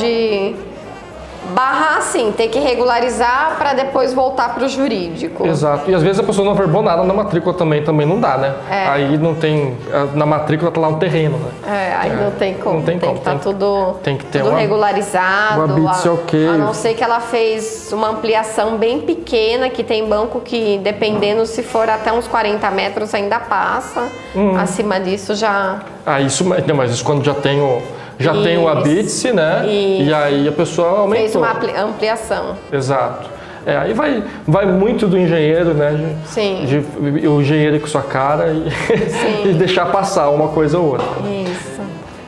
[1.53, 5.45] barrar assim, ter que regularizar para depois voltar para o jurídico.
[5.45, 5.89] Exato.
[5.89, 8.53] E às vezes a pessoa não verbou nada na matrícula também, também não dá, né?
[8.69, 8.87] É.
[8.87, 9.75] Aí não tem.
[10.13, 11.51] Na matrícula tá lá um terreno, né?
[11.67, 12.15] É, aí é.
[12.15, 12.77] não tem como.
[12.77, 13.19] Não tem, tem como.
[13.19, 15.75] que tá tudo, tem que ter tudo uma, regularizado.
[15.75, 16.47] Uma a, okay.
[16.47, 21.45] a não ser que ela fez uma ampliação bem pequena, que tem banco que, dependendo
[21.45, 24.07] se for até uns 40 metros, ainda passa.
[24.35, 24.55] Hum.
[24.57, 25.79] Acima disso já.
[26.05, 26.43] Ah, isso.
[26.43, 27.81] Não, mas isso quando já tem o
[28.19, 28.43] já Isso.
[28.43, 29.65] tem o Abitse, né?
[29.65, 30.09] Isso.
[30.09, 31.17] E aí a pessoa aumentou.
[31.17, 31.51] Fez uma
[31.83, 32.55] ampliação.
[32.71, 33.29] Exato.
[33.65, 35.91] É, aí vai, vai muito do engenheiro, né?
[35.91, 36.65] De, Sim.
[36.65, 38.69] De, o engenheiro com sua cara e,
[39.49, 41.07] e deixar passar uma coisa ou outra.
[41.29, 41.81] Isso.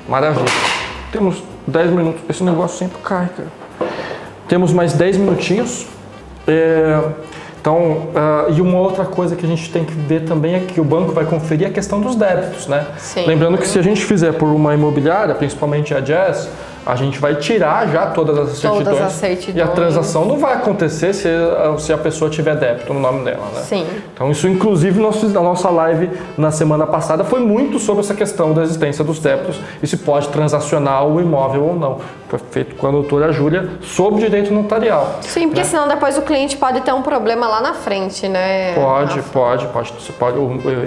[0.08, 0.46] Maravilha.
[1.12, 2.22] Temos 10 minutos.
[2.30, 3.50] Esse negócio sempre cai, cara.
[4.48, 5.88] Temos mais 10 minutinhos.
[6.48, 7.02] É,
[7.64, 10.82] então, uh, e uma outra coisa que a gente tem que ver também é que
[10.82, 12.88] o banco vai conferir a questão dos débitos, né?
[12.98, 13.26] Sim.
[13.26, 16.50] Lembrando que se a gente fizer por uma imobiliária, principalmente a Jazz,
[16.86, 18.84] a gente vai tirar já todas as certidões.
[18.84, 19.58] Todas as certidões.
[19.58, 21.30] E a transação não vai acontecer se,
[21.80, 23.62] se a pessoa tiver débito no nome dela, né?
[23.62, 23.86] Sim.
[24.14, 28.64] Então isso, inclusive, na nossa live na semana passada foi muito sobre essa questão da
[28.64, 31.98] existência dos débitos e se pode transacionar o imóvel ou não.
[32.28, 35.20] Foi feito com a doutora Júlia sobre direito notarial.
[35.22, 35.66] Sim, porque né?
[35.66, 38.74] senão depois o cliente pode ter um problema lá na frente, né?
[38.74, 40.38] Pode, pode, pode, pode.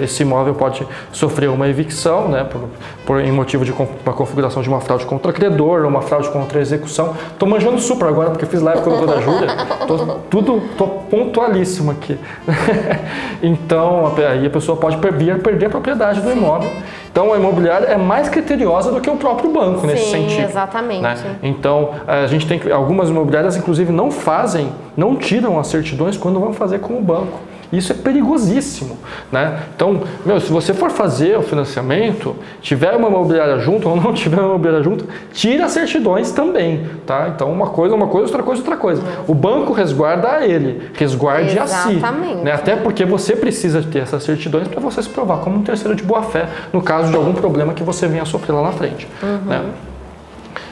[0.03, 2.43] Esse imóvel pode sofrer uma evicção, né?
[2.43, 2.69] Por,
[3.05, 6.61] por em motivo de uma configuração de uma fraude contra credor uma fraude contra a
[6.61, 7.15] execução.
[7.31, 9.47] Estou manjando super agora, porque fiz live com a doutora Júlia.
[9.87, 9.97] Tô,
[10.29, 12.17] tudo, tô pontualíssimo aqui.
[13.41, 16.69] então, aí a pessoa pode vir perder a propriedade do imóvel.
[17.11, 20.43] Então, a imobiliária é mais criteriosa do que o próprio banco Sim, nesse sentido.
[20.43, 21.01] exatamente.
[21.01, 21.35] Né?
[21.41, 26.53] Então, a gente tem algumas imobiliárias, inclusive, não fazem, não tiram as certidões quando vão
[26.53, 27.39] fazer com o banco.
[27.71, 28.97] Isso é perigosíssimo,
[29.31, 29.59] né?
[29.75, 34.39] Então, meu, se você for fazer o financiamento, tiver uma imobiliária junto ou não tiver
[34.39, 37.29] uma imobiliária junto, tira as certidões também, tá?
[37.33, 39.03] Então, uma coisa, uma coisa, outra coisa, outra coisa.
[39.27, 42.05] O banco resguarda a ele, resguarde Exatamente.
[42.05, 42.51] a si, né?
[42.53, 46.03] Até porque você precisa ter essas certidões para você se provar como um terceiro de
[46.03, 49.07] boa fé no caso de algum problema que você venha a sofrer lá na frente,
[49.21, 49.39] uhum.
[49.45, 49.65] né?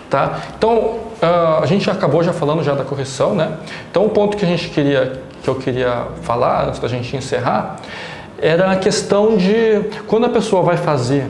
[0.10, 0.40] Tá?
[0.58, 0.78] Então,
[1.22, 3.58] uh, a gente acabou já falando já da correção, né?
[3.90, 7.78] Então, o ponto que a gente queria que eu queria falar antes da gente encerrar
[8.38, 11.26] era a questão de quando a pessoa vai fazer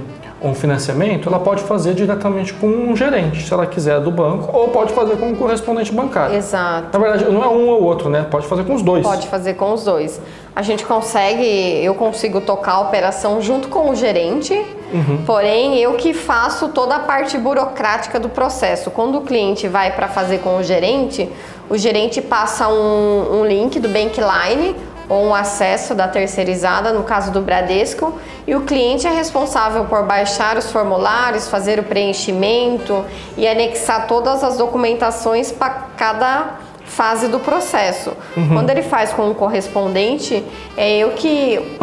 [0.50, 4.70] um financiamento, ela pode fazer diretamente com um gerente, se ela quiser, do banco, ou
[4.70, 6.36] pode fazer com um correspondente bancário.
[6.36, 6.90] Exato.
[6.94, 8.26] Na verdade, não é um ou outro, né?
[8.30, 9.04] Pode fazer com os dois.
[9.04, 10.22] Pode fazer com os dois.
[10.56, 14.54] A gente consegue, eu consigo tocar a operação junto com o gerente,
[14.94, 15.24] uhum.
[15.26, 18.90] porém eu que faço toda a parte burocrática do processo.
[18.92, 21.30] Quando o cliente vai para fazer com o gerente,
[21.70, 24.76] o gerente passa um, um link do Bankline
[25.08, 30.04] ou um acesso da terceirizada, no caso do Bradesco, e o cliente é responsável por
[30.04, 33.06] baixar os formulários, fazer o preenchimento
[33.38, 38.14] e anexar todas as documentações para cada fase do processo.
[38.38, 38.50] Uhum.
[38.50, 40.44] Quando ele faz com um correspondente,
[40.78, 41.78] é eu que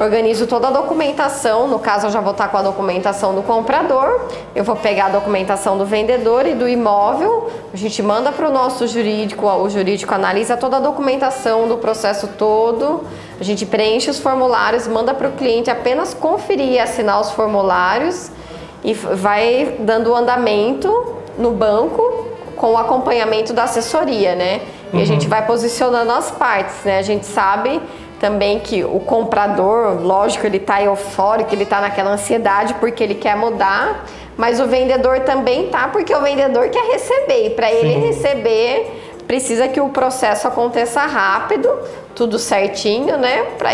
[0.00, 4.20] organizo toda a documentação, no caso eu já vou estar com a documentação do comprador,
[4.54, 8.52] eu vou pegar a documentação do vendedor e do imóvel, a gente manda para o
[8.52, 13.04] nosso jurídico, o jurídico analisa toda a documentação do processo todo,
[13.40, 18.30] a gente preenche os formulários, manda para o cliente apenas conferir e assinar os formulários
[18.84, 24.60] e vai dando andamento no banco com o acompanhamento da assessoria, né?
[24.92, 25.02] E uhum.
[25.02, 26.98] a gente vai posicionando as partes, né?
[26.98, 27.80] A gente sabe
[28.20, 33.36] também que o comprador, lógico, ele está eufórico, ele está naquela ansiedade porque ele quer
[33.36, 34.04] mudar,
[34.36, 37.46] mas o vendedor também tá porque o vendedor quer receber.
[37.46, 41.70] E para ele receber, precisa que o processo aconteça rápido,
[42.14, 43.44] tudo certinho, né?
[43.58, 43.70] Para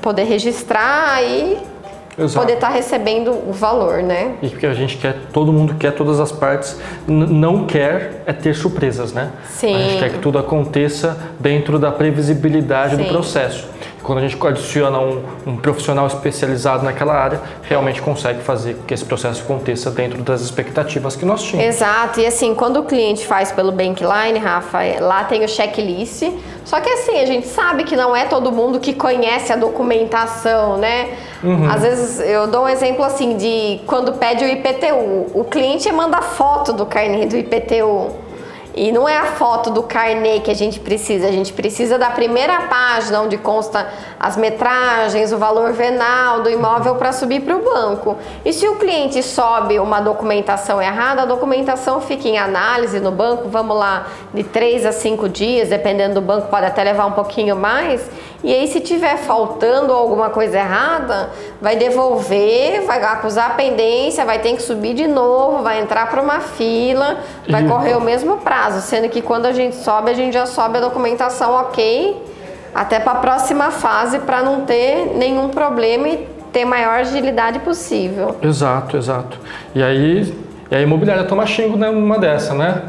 [0.00, 1.71] poder registrar e
[2.18, 2.40] Exato.
[2.40, 4.34] poder estar tá recebendo o valor, né?
[4.42, 8.54] E porque a gente quer, todo mundo quer todas as partes, não quer é ter
[8.54, 9.30] surpresas, né?
[9.48, 9.74] Sim.
[9.74, 13.02] A gente quer que tudo aconteça dentro da previsibilidade Sim.
[13.02, 13.66] do processo.
[14.02, 19.04] Quando a gente adiciona um, um, profissional especializado naquela área, realmente consegue fazer que esse
[19.04, 21.74] processo aconteça dentro das expectativas que nós tínhamos.
[21.74, 26.24] Exato, e assim, quando o cliente faz pelo Bankline, Rafa, é, lá tem o checklist,
[26.64, 30.78] só que assim, a gente sabe que não é todo mundo que conhece a documentação,
[30.78, 31.10] né?
[31.42, 31.70] Uhum.
[31.70, 36.20] Às vezes, eu dou um exemplo assim, de quando pede o IPTU, o cliente manda
[36.22, 38.21] foto do carnê do IPTU.
[38.74, 42.08] E não é a foto do carnê que a gente precisa, a gente precisa da
[42.08, 43.86] primeira página onde consta
[44.18, 48.16] as metragens, o valor venal do imóvel para subir para o banco.
[48.44, 53.48] E se o cliente sobe uma documentação errada, a documentação fica em análise no banco,
[53.48, 57.56] vamos lá, de 3 a 5 dias, dependendo do banco, pode até levar um pouquinho
[57.56, 58.08] mais.
[58.44, 61.30] E aí, se tiver faltando alguma coisa errada,
[61.60, 66.20] vai devolver, vai acusar a pendência, vai ter que subir de novo, vai entrar para
[66.20, 67.18] uma fila,
[67.48, 70.78] vai correr o mesmo prazo, sendo que quando a gente sobe, a gente já sobe
[70.78, 72.20] a documentação ok,
[72.74, 78.36] até para a próxima fase, para não ter nenhum problema e ter maior agilidade possível.
[78.42, 79.38] Exato, exato.
[79.74, 80.34] E aí,
[80.70, 82.82] e a imobiliária toma xingo numa dessa, né?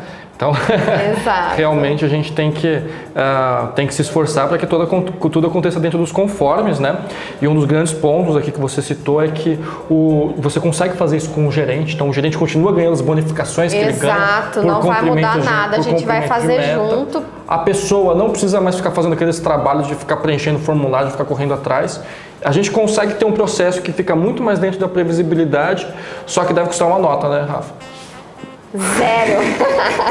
[0.43, 0.51] Então,
[1.55, 4.85] realmente a gente tem que, uh, tem que se esforçar para que toda,
[5.29, 6.97] tudo aconteça dentro dos conformes, né?
[7.41, 9.57] E um dos grandes pontos aqui que você citou é que
[9.89, 13.73] o, você consegue fazer isso com o gerente, então o gerente continua ganhando as bonificações
[13.73, 14.15] Exato, que ele ganha.
[14.15, 17.23] Exato, não vai mudar nada, a gente vai fazer junto.
[17.47, 21.25] A pessoa não precisa mais ficar fazendo aqueles trabalhos de ficar preenchendo formulário, de ficar
[21.25, 22.01] correndo atrás.
[22.43, 25.87] A gente consegue ter um processo que fica muito mais dentro da previsibilidade,
[26.25, 27.73] só que deve custar uma nota, né, Rafa?
[28.75, 29.39] Zero.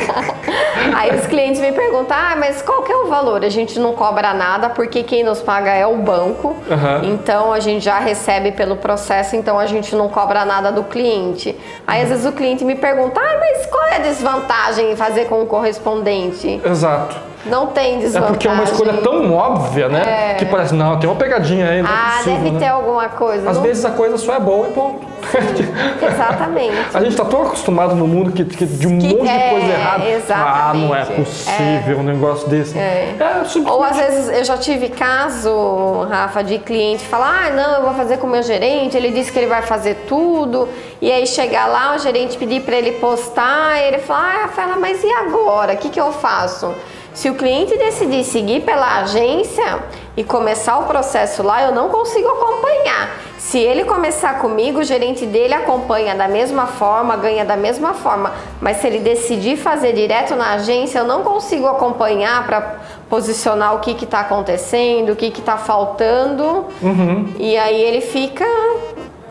[0.96, 3.44] Aí os clientes me perguntam, ah, mas qual que é o valor?
[3.44, 6.48] A gente não cobra nada porque quem nos paga é o banco.
[6.48, 7.12] Uhum.
[7.14, 11.56] Então a gente já recebe pelo processo, então a gente não cobra nada do cliente.
[11.86, 15.26] Aí às vezes o cliente me pergunta, ah, mas qual é a desvantagem em fazer
[15.26, 16.60] com o correspondente?
[16.64, 17.31] Exato.
[17.44, 18.28] Não tem desvantagem.
[18.28, 20.32] É porque é uma escolha tão óbvia, né?
[20.32, 20.34] É.
[20.34, 21.82] Que parece, não, tem uma pegadinha aí.
[21.82, 22.58] Não é ah, é possível, deve né?
[22.60, 23.50] ter alguma coisa.
[23.50, 23.62] Às não...
[23.62, 25.12] vezes a coisa só é boa e ponto.
[26.02, 26.76] Exatamente.
[26.92, 29.50] a gente está tão acostumado no mundo que, que de um que monte é, de
[29.50, 30.08] coisa errada.
[30.08, 30.56] Exatamente.
[30.56, 32.00] Ah, não é possível é.
[32.00, 32.78] um negócio desse.
[32.78, 33.16] É.
[33.18, 37.82] é Ou às vezes eu já tive caso, Rafa, de cliente falar: ah, não, eu
[37.82, 40.68] vou fazer com o meu gerente, ele disse que ele vai fazer tudo.
[41.00, 44.76] E aí chegar lá, o gerente pedir para ele postar, e ele falar: ah, Rafaela,
[44.76, 45.74] mas e agora?
[45.74, 46.72] O que, que eu faço?
[47.14, 49.80] Se o cliente decidir seguir pela agência
[50.16, 53.10] e começar o processo lá, eu não consigo acompanhar.
[53.38, 58.32] Se ele começar comigo, o gerente dele acompanha da mesma forma, ganha da mesma forma.
[58.60, 62.76] Mas se ele decidir fazer direto na agência, eu não consigo acompanhar para
[63.10, 66.66] posicionar o que está acontecendo, o que está faltando.
[66.80, 67.34] Uhum.
[67.38, 68.46] E aí ele fica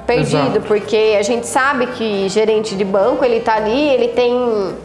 [0.05, 0.61] perdido, Exato.
[0.67, 4.75] porque a gente sabe que gerente de banco, ele está ali, ele tem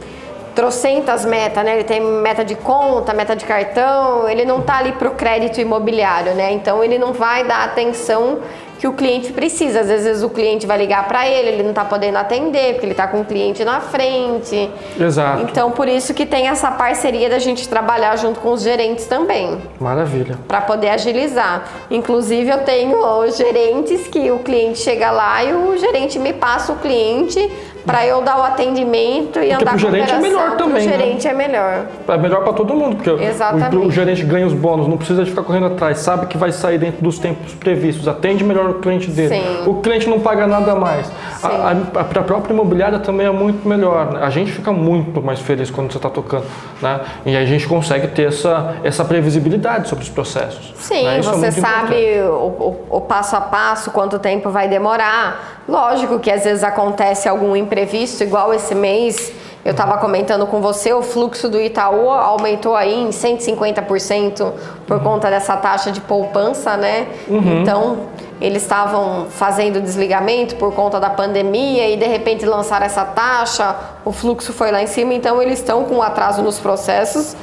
[0.57, 1.75] trocentas metas, né?
[1.75, 6.35] Ele tem meta de conta, meta de cartão, ele não tá ali pro crédito imobiliário,
[6.35, 6.51] né?
[6.51, 8.39] Então ele não vai dar atenção
[8.79, 9.81] que o cliente precisa.
[9.81, 12.93] Às vezes o cliente vai ligar para ele, ele não está podendo atender, porque ele
[12.93, 14.71] está com o cliente na frente.
[14.99, 15.43] Exato.
[15.43, 19.59] Então, por isso que tem essa parceria da gente trabalhar junto com os gerentes também.
[19.79, 20.39] Maravilha.
[20.49, 21.65] Para poder agilizar.
[21.91, 26.77] Inclusive, eu tenho gerentes que o cliente chega lá e o gerente me passa o
[26.77, 27.51] cliente
[27.87, 30.91] para eu dar o atendimento e porque andar pro com gerente é melhor também, O
[30.91, 30.93] né?
[30.99, 31.87] gerente é melhor.
[32.09, 33.77] É melhor para todo mundo, porque o- Exatamente.
[33.77, 36.51] o, o gerente ganha os bônus, não precisa de ficar correndo atrás, sabe que vai
[36.53, 39.29] sair dentro dos tempos previstos, atende melhor o cliente dele.
[39.37, 39.63] Sim.
[39.67, 41.11] O cliente não paga nada mais.
[41.43, 44.13] A, a, a própria imobiliária também é muito melhor.
[44.13, 44.21] né?
[44.23, 46.45] A gente fica muito mais feliz quando você está tocando,
[46.83, 47.01] né?
[47.25, 50.75] E a gente consegue ter essa, essa previsibilidade sobre os processos.
[50.77, 51.19] Sim, né?
[51.19, 55.56] É você muito sabe o, o- o passo a passo, quanto tempo vai demorar.
[55.69, 59.33] Lógico que às vezes acontece algum imprevisto, igual esse mês.
[59.65, 64.53] Eu estava comentando com você, o fluxo do Itaú aumentou aí em 150%
[64.87, 67.09] por conta dessa taxa de poupança, né?
[67.29, 67.99] Então,
[68.41, 74.13] eles estavam fazendo desligamento por conta da pandemia e de repente lançaram essa taxa, o
[74.13, 77.35] fluxo foi lá em cima, então eles estão com atraso nos processos.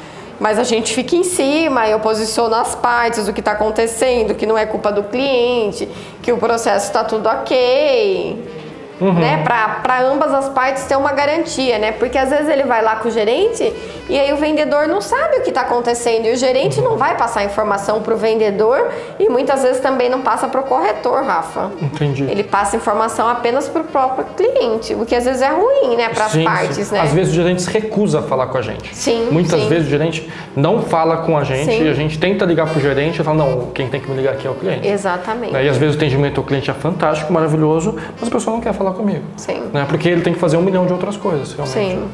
[0.44, 4.46] Mas a gente fica em cima, eu posiciono as partes do que está acontecendo, que
[4.46, 5.88] não é culpa do cliente,
[6.22, 8.63] que o processo está tudo ok.
[9.12, 9.44] Né?
[9.44, 11.92] Para ambas as partes ter uma garantia, né?
[11.92, 13.74] Porque às vezes ele vai lá com o gerente
[14.10, 16.26] e aí o vendedor não sabe o que está acontecendo.
[16.26, 18.90] E o gerente não vai passar informação para o vendedor
[19.20, 21.72] e muitas vezes também não passa para o corretor, Rafa.
[21.82, 22.24] Entendi.
[22.24, 26.10] Ele passa informação apenas para o próprio cliente, o que às vezes é ruim, né?
[26.10, 26.94] Para as partes, sim.
[26.96, 27.02] né?
[27.02, 28.96] Às vezes o gerente se recusa a falar com a gente.
[28.96, 29.68] Sim, Muitas sim.
[29.68, 31.86] vezes o gerente não fala com a gente Sim.
[31.86, 34.34] e a gente tenta ligar pro gerente e fala, não, quem tem que me ligar
[34.34, 34.88] aqui é o cliente.
[34.88, 35.54] Exatamente.
[35.54, 35.66] Né?
[35.66, 38.74] E às vezes o atendimento ao cliente é fantástico, maravilhoso, mas a pessoa não quer
[38.74, 39.24] falar comigo.
[39.38, 39.70] Sim.
[39.74, 39.86] Né?
[39.88, 41.74] Porque ele tem que fazer um milhão de outras coisas, realmente.
[41.96, 42.08] Sim.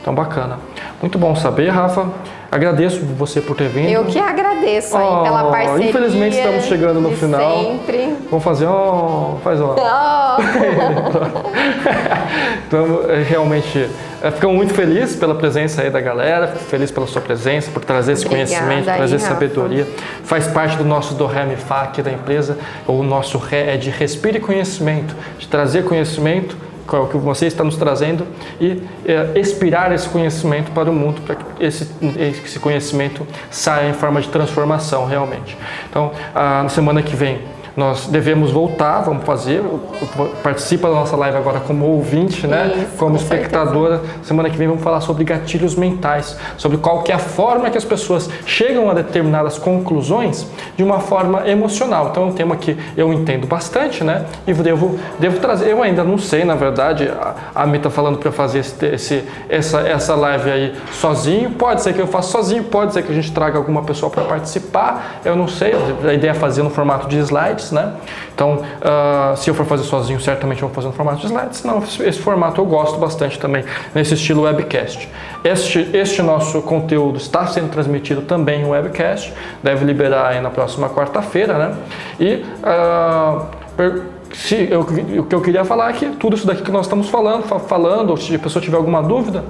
[0.00, 0.58] Então, bacana.
[1.02, 2.06] Muito bom saber, Rafa.
[2.50, 3.90] Agradeço você por ter vindo.
[3.90, 5.90] Eu que agradeço aí Oh, pela parceria.
[5.90, 7.58] infelizmente estamos chegando no final.
[7.62, 8.16] Sempre.
[8.30, 9.76] Vamos fazer, ó, faz ó.
[9.76, 10.40] Oh,
[12.68, 13.88] Então, é, realmente,
[14.22, 18.12] é, ficamos muito felizes pela presença aí da galera, feliz pela sua presença, por trazer
[18.12, 19.28] esse Obrigada conhecimento, aí, trazer Rafa.
[19.28, 19.86] sabedoria.
[20.22, 22.58] Faz parte do nosso do Ré, Mi, Fá aqui da empresa.
[22.86, 26.56] O nosso Ré é de respire conhecimento, de trazer conhecimento,
[26.92, 28.26] é o que você está nos trazendo,
[28.60, 31.88] e é, expirar esse conhecimento para o mundo, para que esse,
[32.18, 35.56] esse conhecimento saia em forma de transformação, realmente.
[35.88, 37.40] Então, a, na semana que vem,
[37.78, 39.62] nós devemos voltar, vamos fazer,
[40.42, 42.72] participa da nossa live agora como ouvinte, né?
[42.76, 43.34] Isso, como com certeza.
[43.42, 44.00] espectadora.
[44.22, 47.78] Semana que vem vamos falar sobre gatilhos mentais, sobre qual que é a forma que
[47.78, 52.08] as pessoas chegam a determinadas conclusões de uma forma emocional.
[52.10, 54.24] Então é um tema que eu entendo bastante, né?
[54.46, 55.68] E devo, devo trazer.
[55.70, 58.86] Eu ainda não sei, na verdade, a, a Mi tá falando para eu fazer esse,
[58.86, 61.50] esse- essa, essa live aí sozinho.
[61.50, 64.24] Pode ser que eu faça sozinho, pode ser que a gente traga alguma pessoa para
[64.24, 65.20] participar.
[65.24, 65.72] Eu não sei.
[66.08, 67.92] A ideia é fazer no formato de slides, né?
[68.34, 71.64] Então, ah, se eu for fazer sozinho, certamente eu vou fazer no formato de slides.
[71.64, 73.64] Não, esse formato eu gosto bastante também,
[73.94, 75.08] nesse estilo webcast.
[75.44, 80.88] Este, este nosso conteúdo está sendo transmitido também em webcast, deve liberar aí na próxima
[80.88, 81.74] quarta-feira, né?
[82.18, 83.42] E ah,
[83.76, 84.02] per-
[84.34, 87.08] se eu, o que eu queria falar é que tudo isso daqui que nós estamos
[87.08, 89.42] falando, fa- falando, ou se a pessoa tiver alguma dúvida,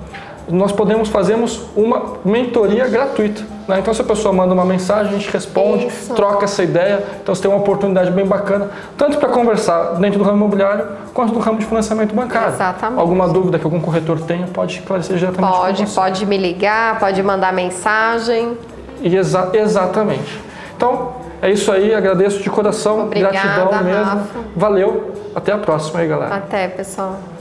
[0.50, 3.42] nós podemos fazermos uma mentoria gratuita.
[3.66, 3.78] né?
[3.80, 6.14] Então, se a pessoa manda uma mensagem, a gente responde, Isso.
[6.14, 7.04] troca essa ideia.
[7.22, 11.34] Então, você tem uma oportunidade bem bacana, tanto para conversar dentro do ramo imobiliário, quanto
[11.34, 12.54] no ramo de financiamento bancário.
[12.54, 12.98] Exatamente.
[13.00, 17.52] Alguma dúvida que algum corretor tenha, pode esclarecer diretamente pode, pode me ligar, pode mandar
[17.52, 18.56] mensagem.
[19.02, 20.40] E exa- exatamente.
[20.76, 21.94] Então, é isso aí.
[21.94, 23.02] Agradeço de coração.
[23.04, 24.04] Obrigada, gratidão mesmo.
[24.04, 24.38] Rafa.
[24.56, 25.12] Valeu.
[25.34, 26.34] Até a próxima aí, galera.
[26.34, 27.16] Até, pessoal.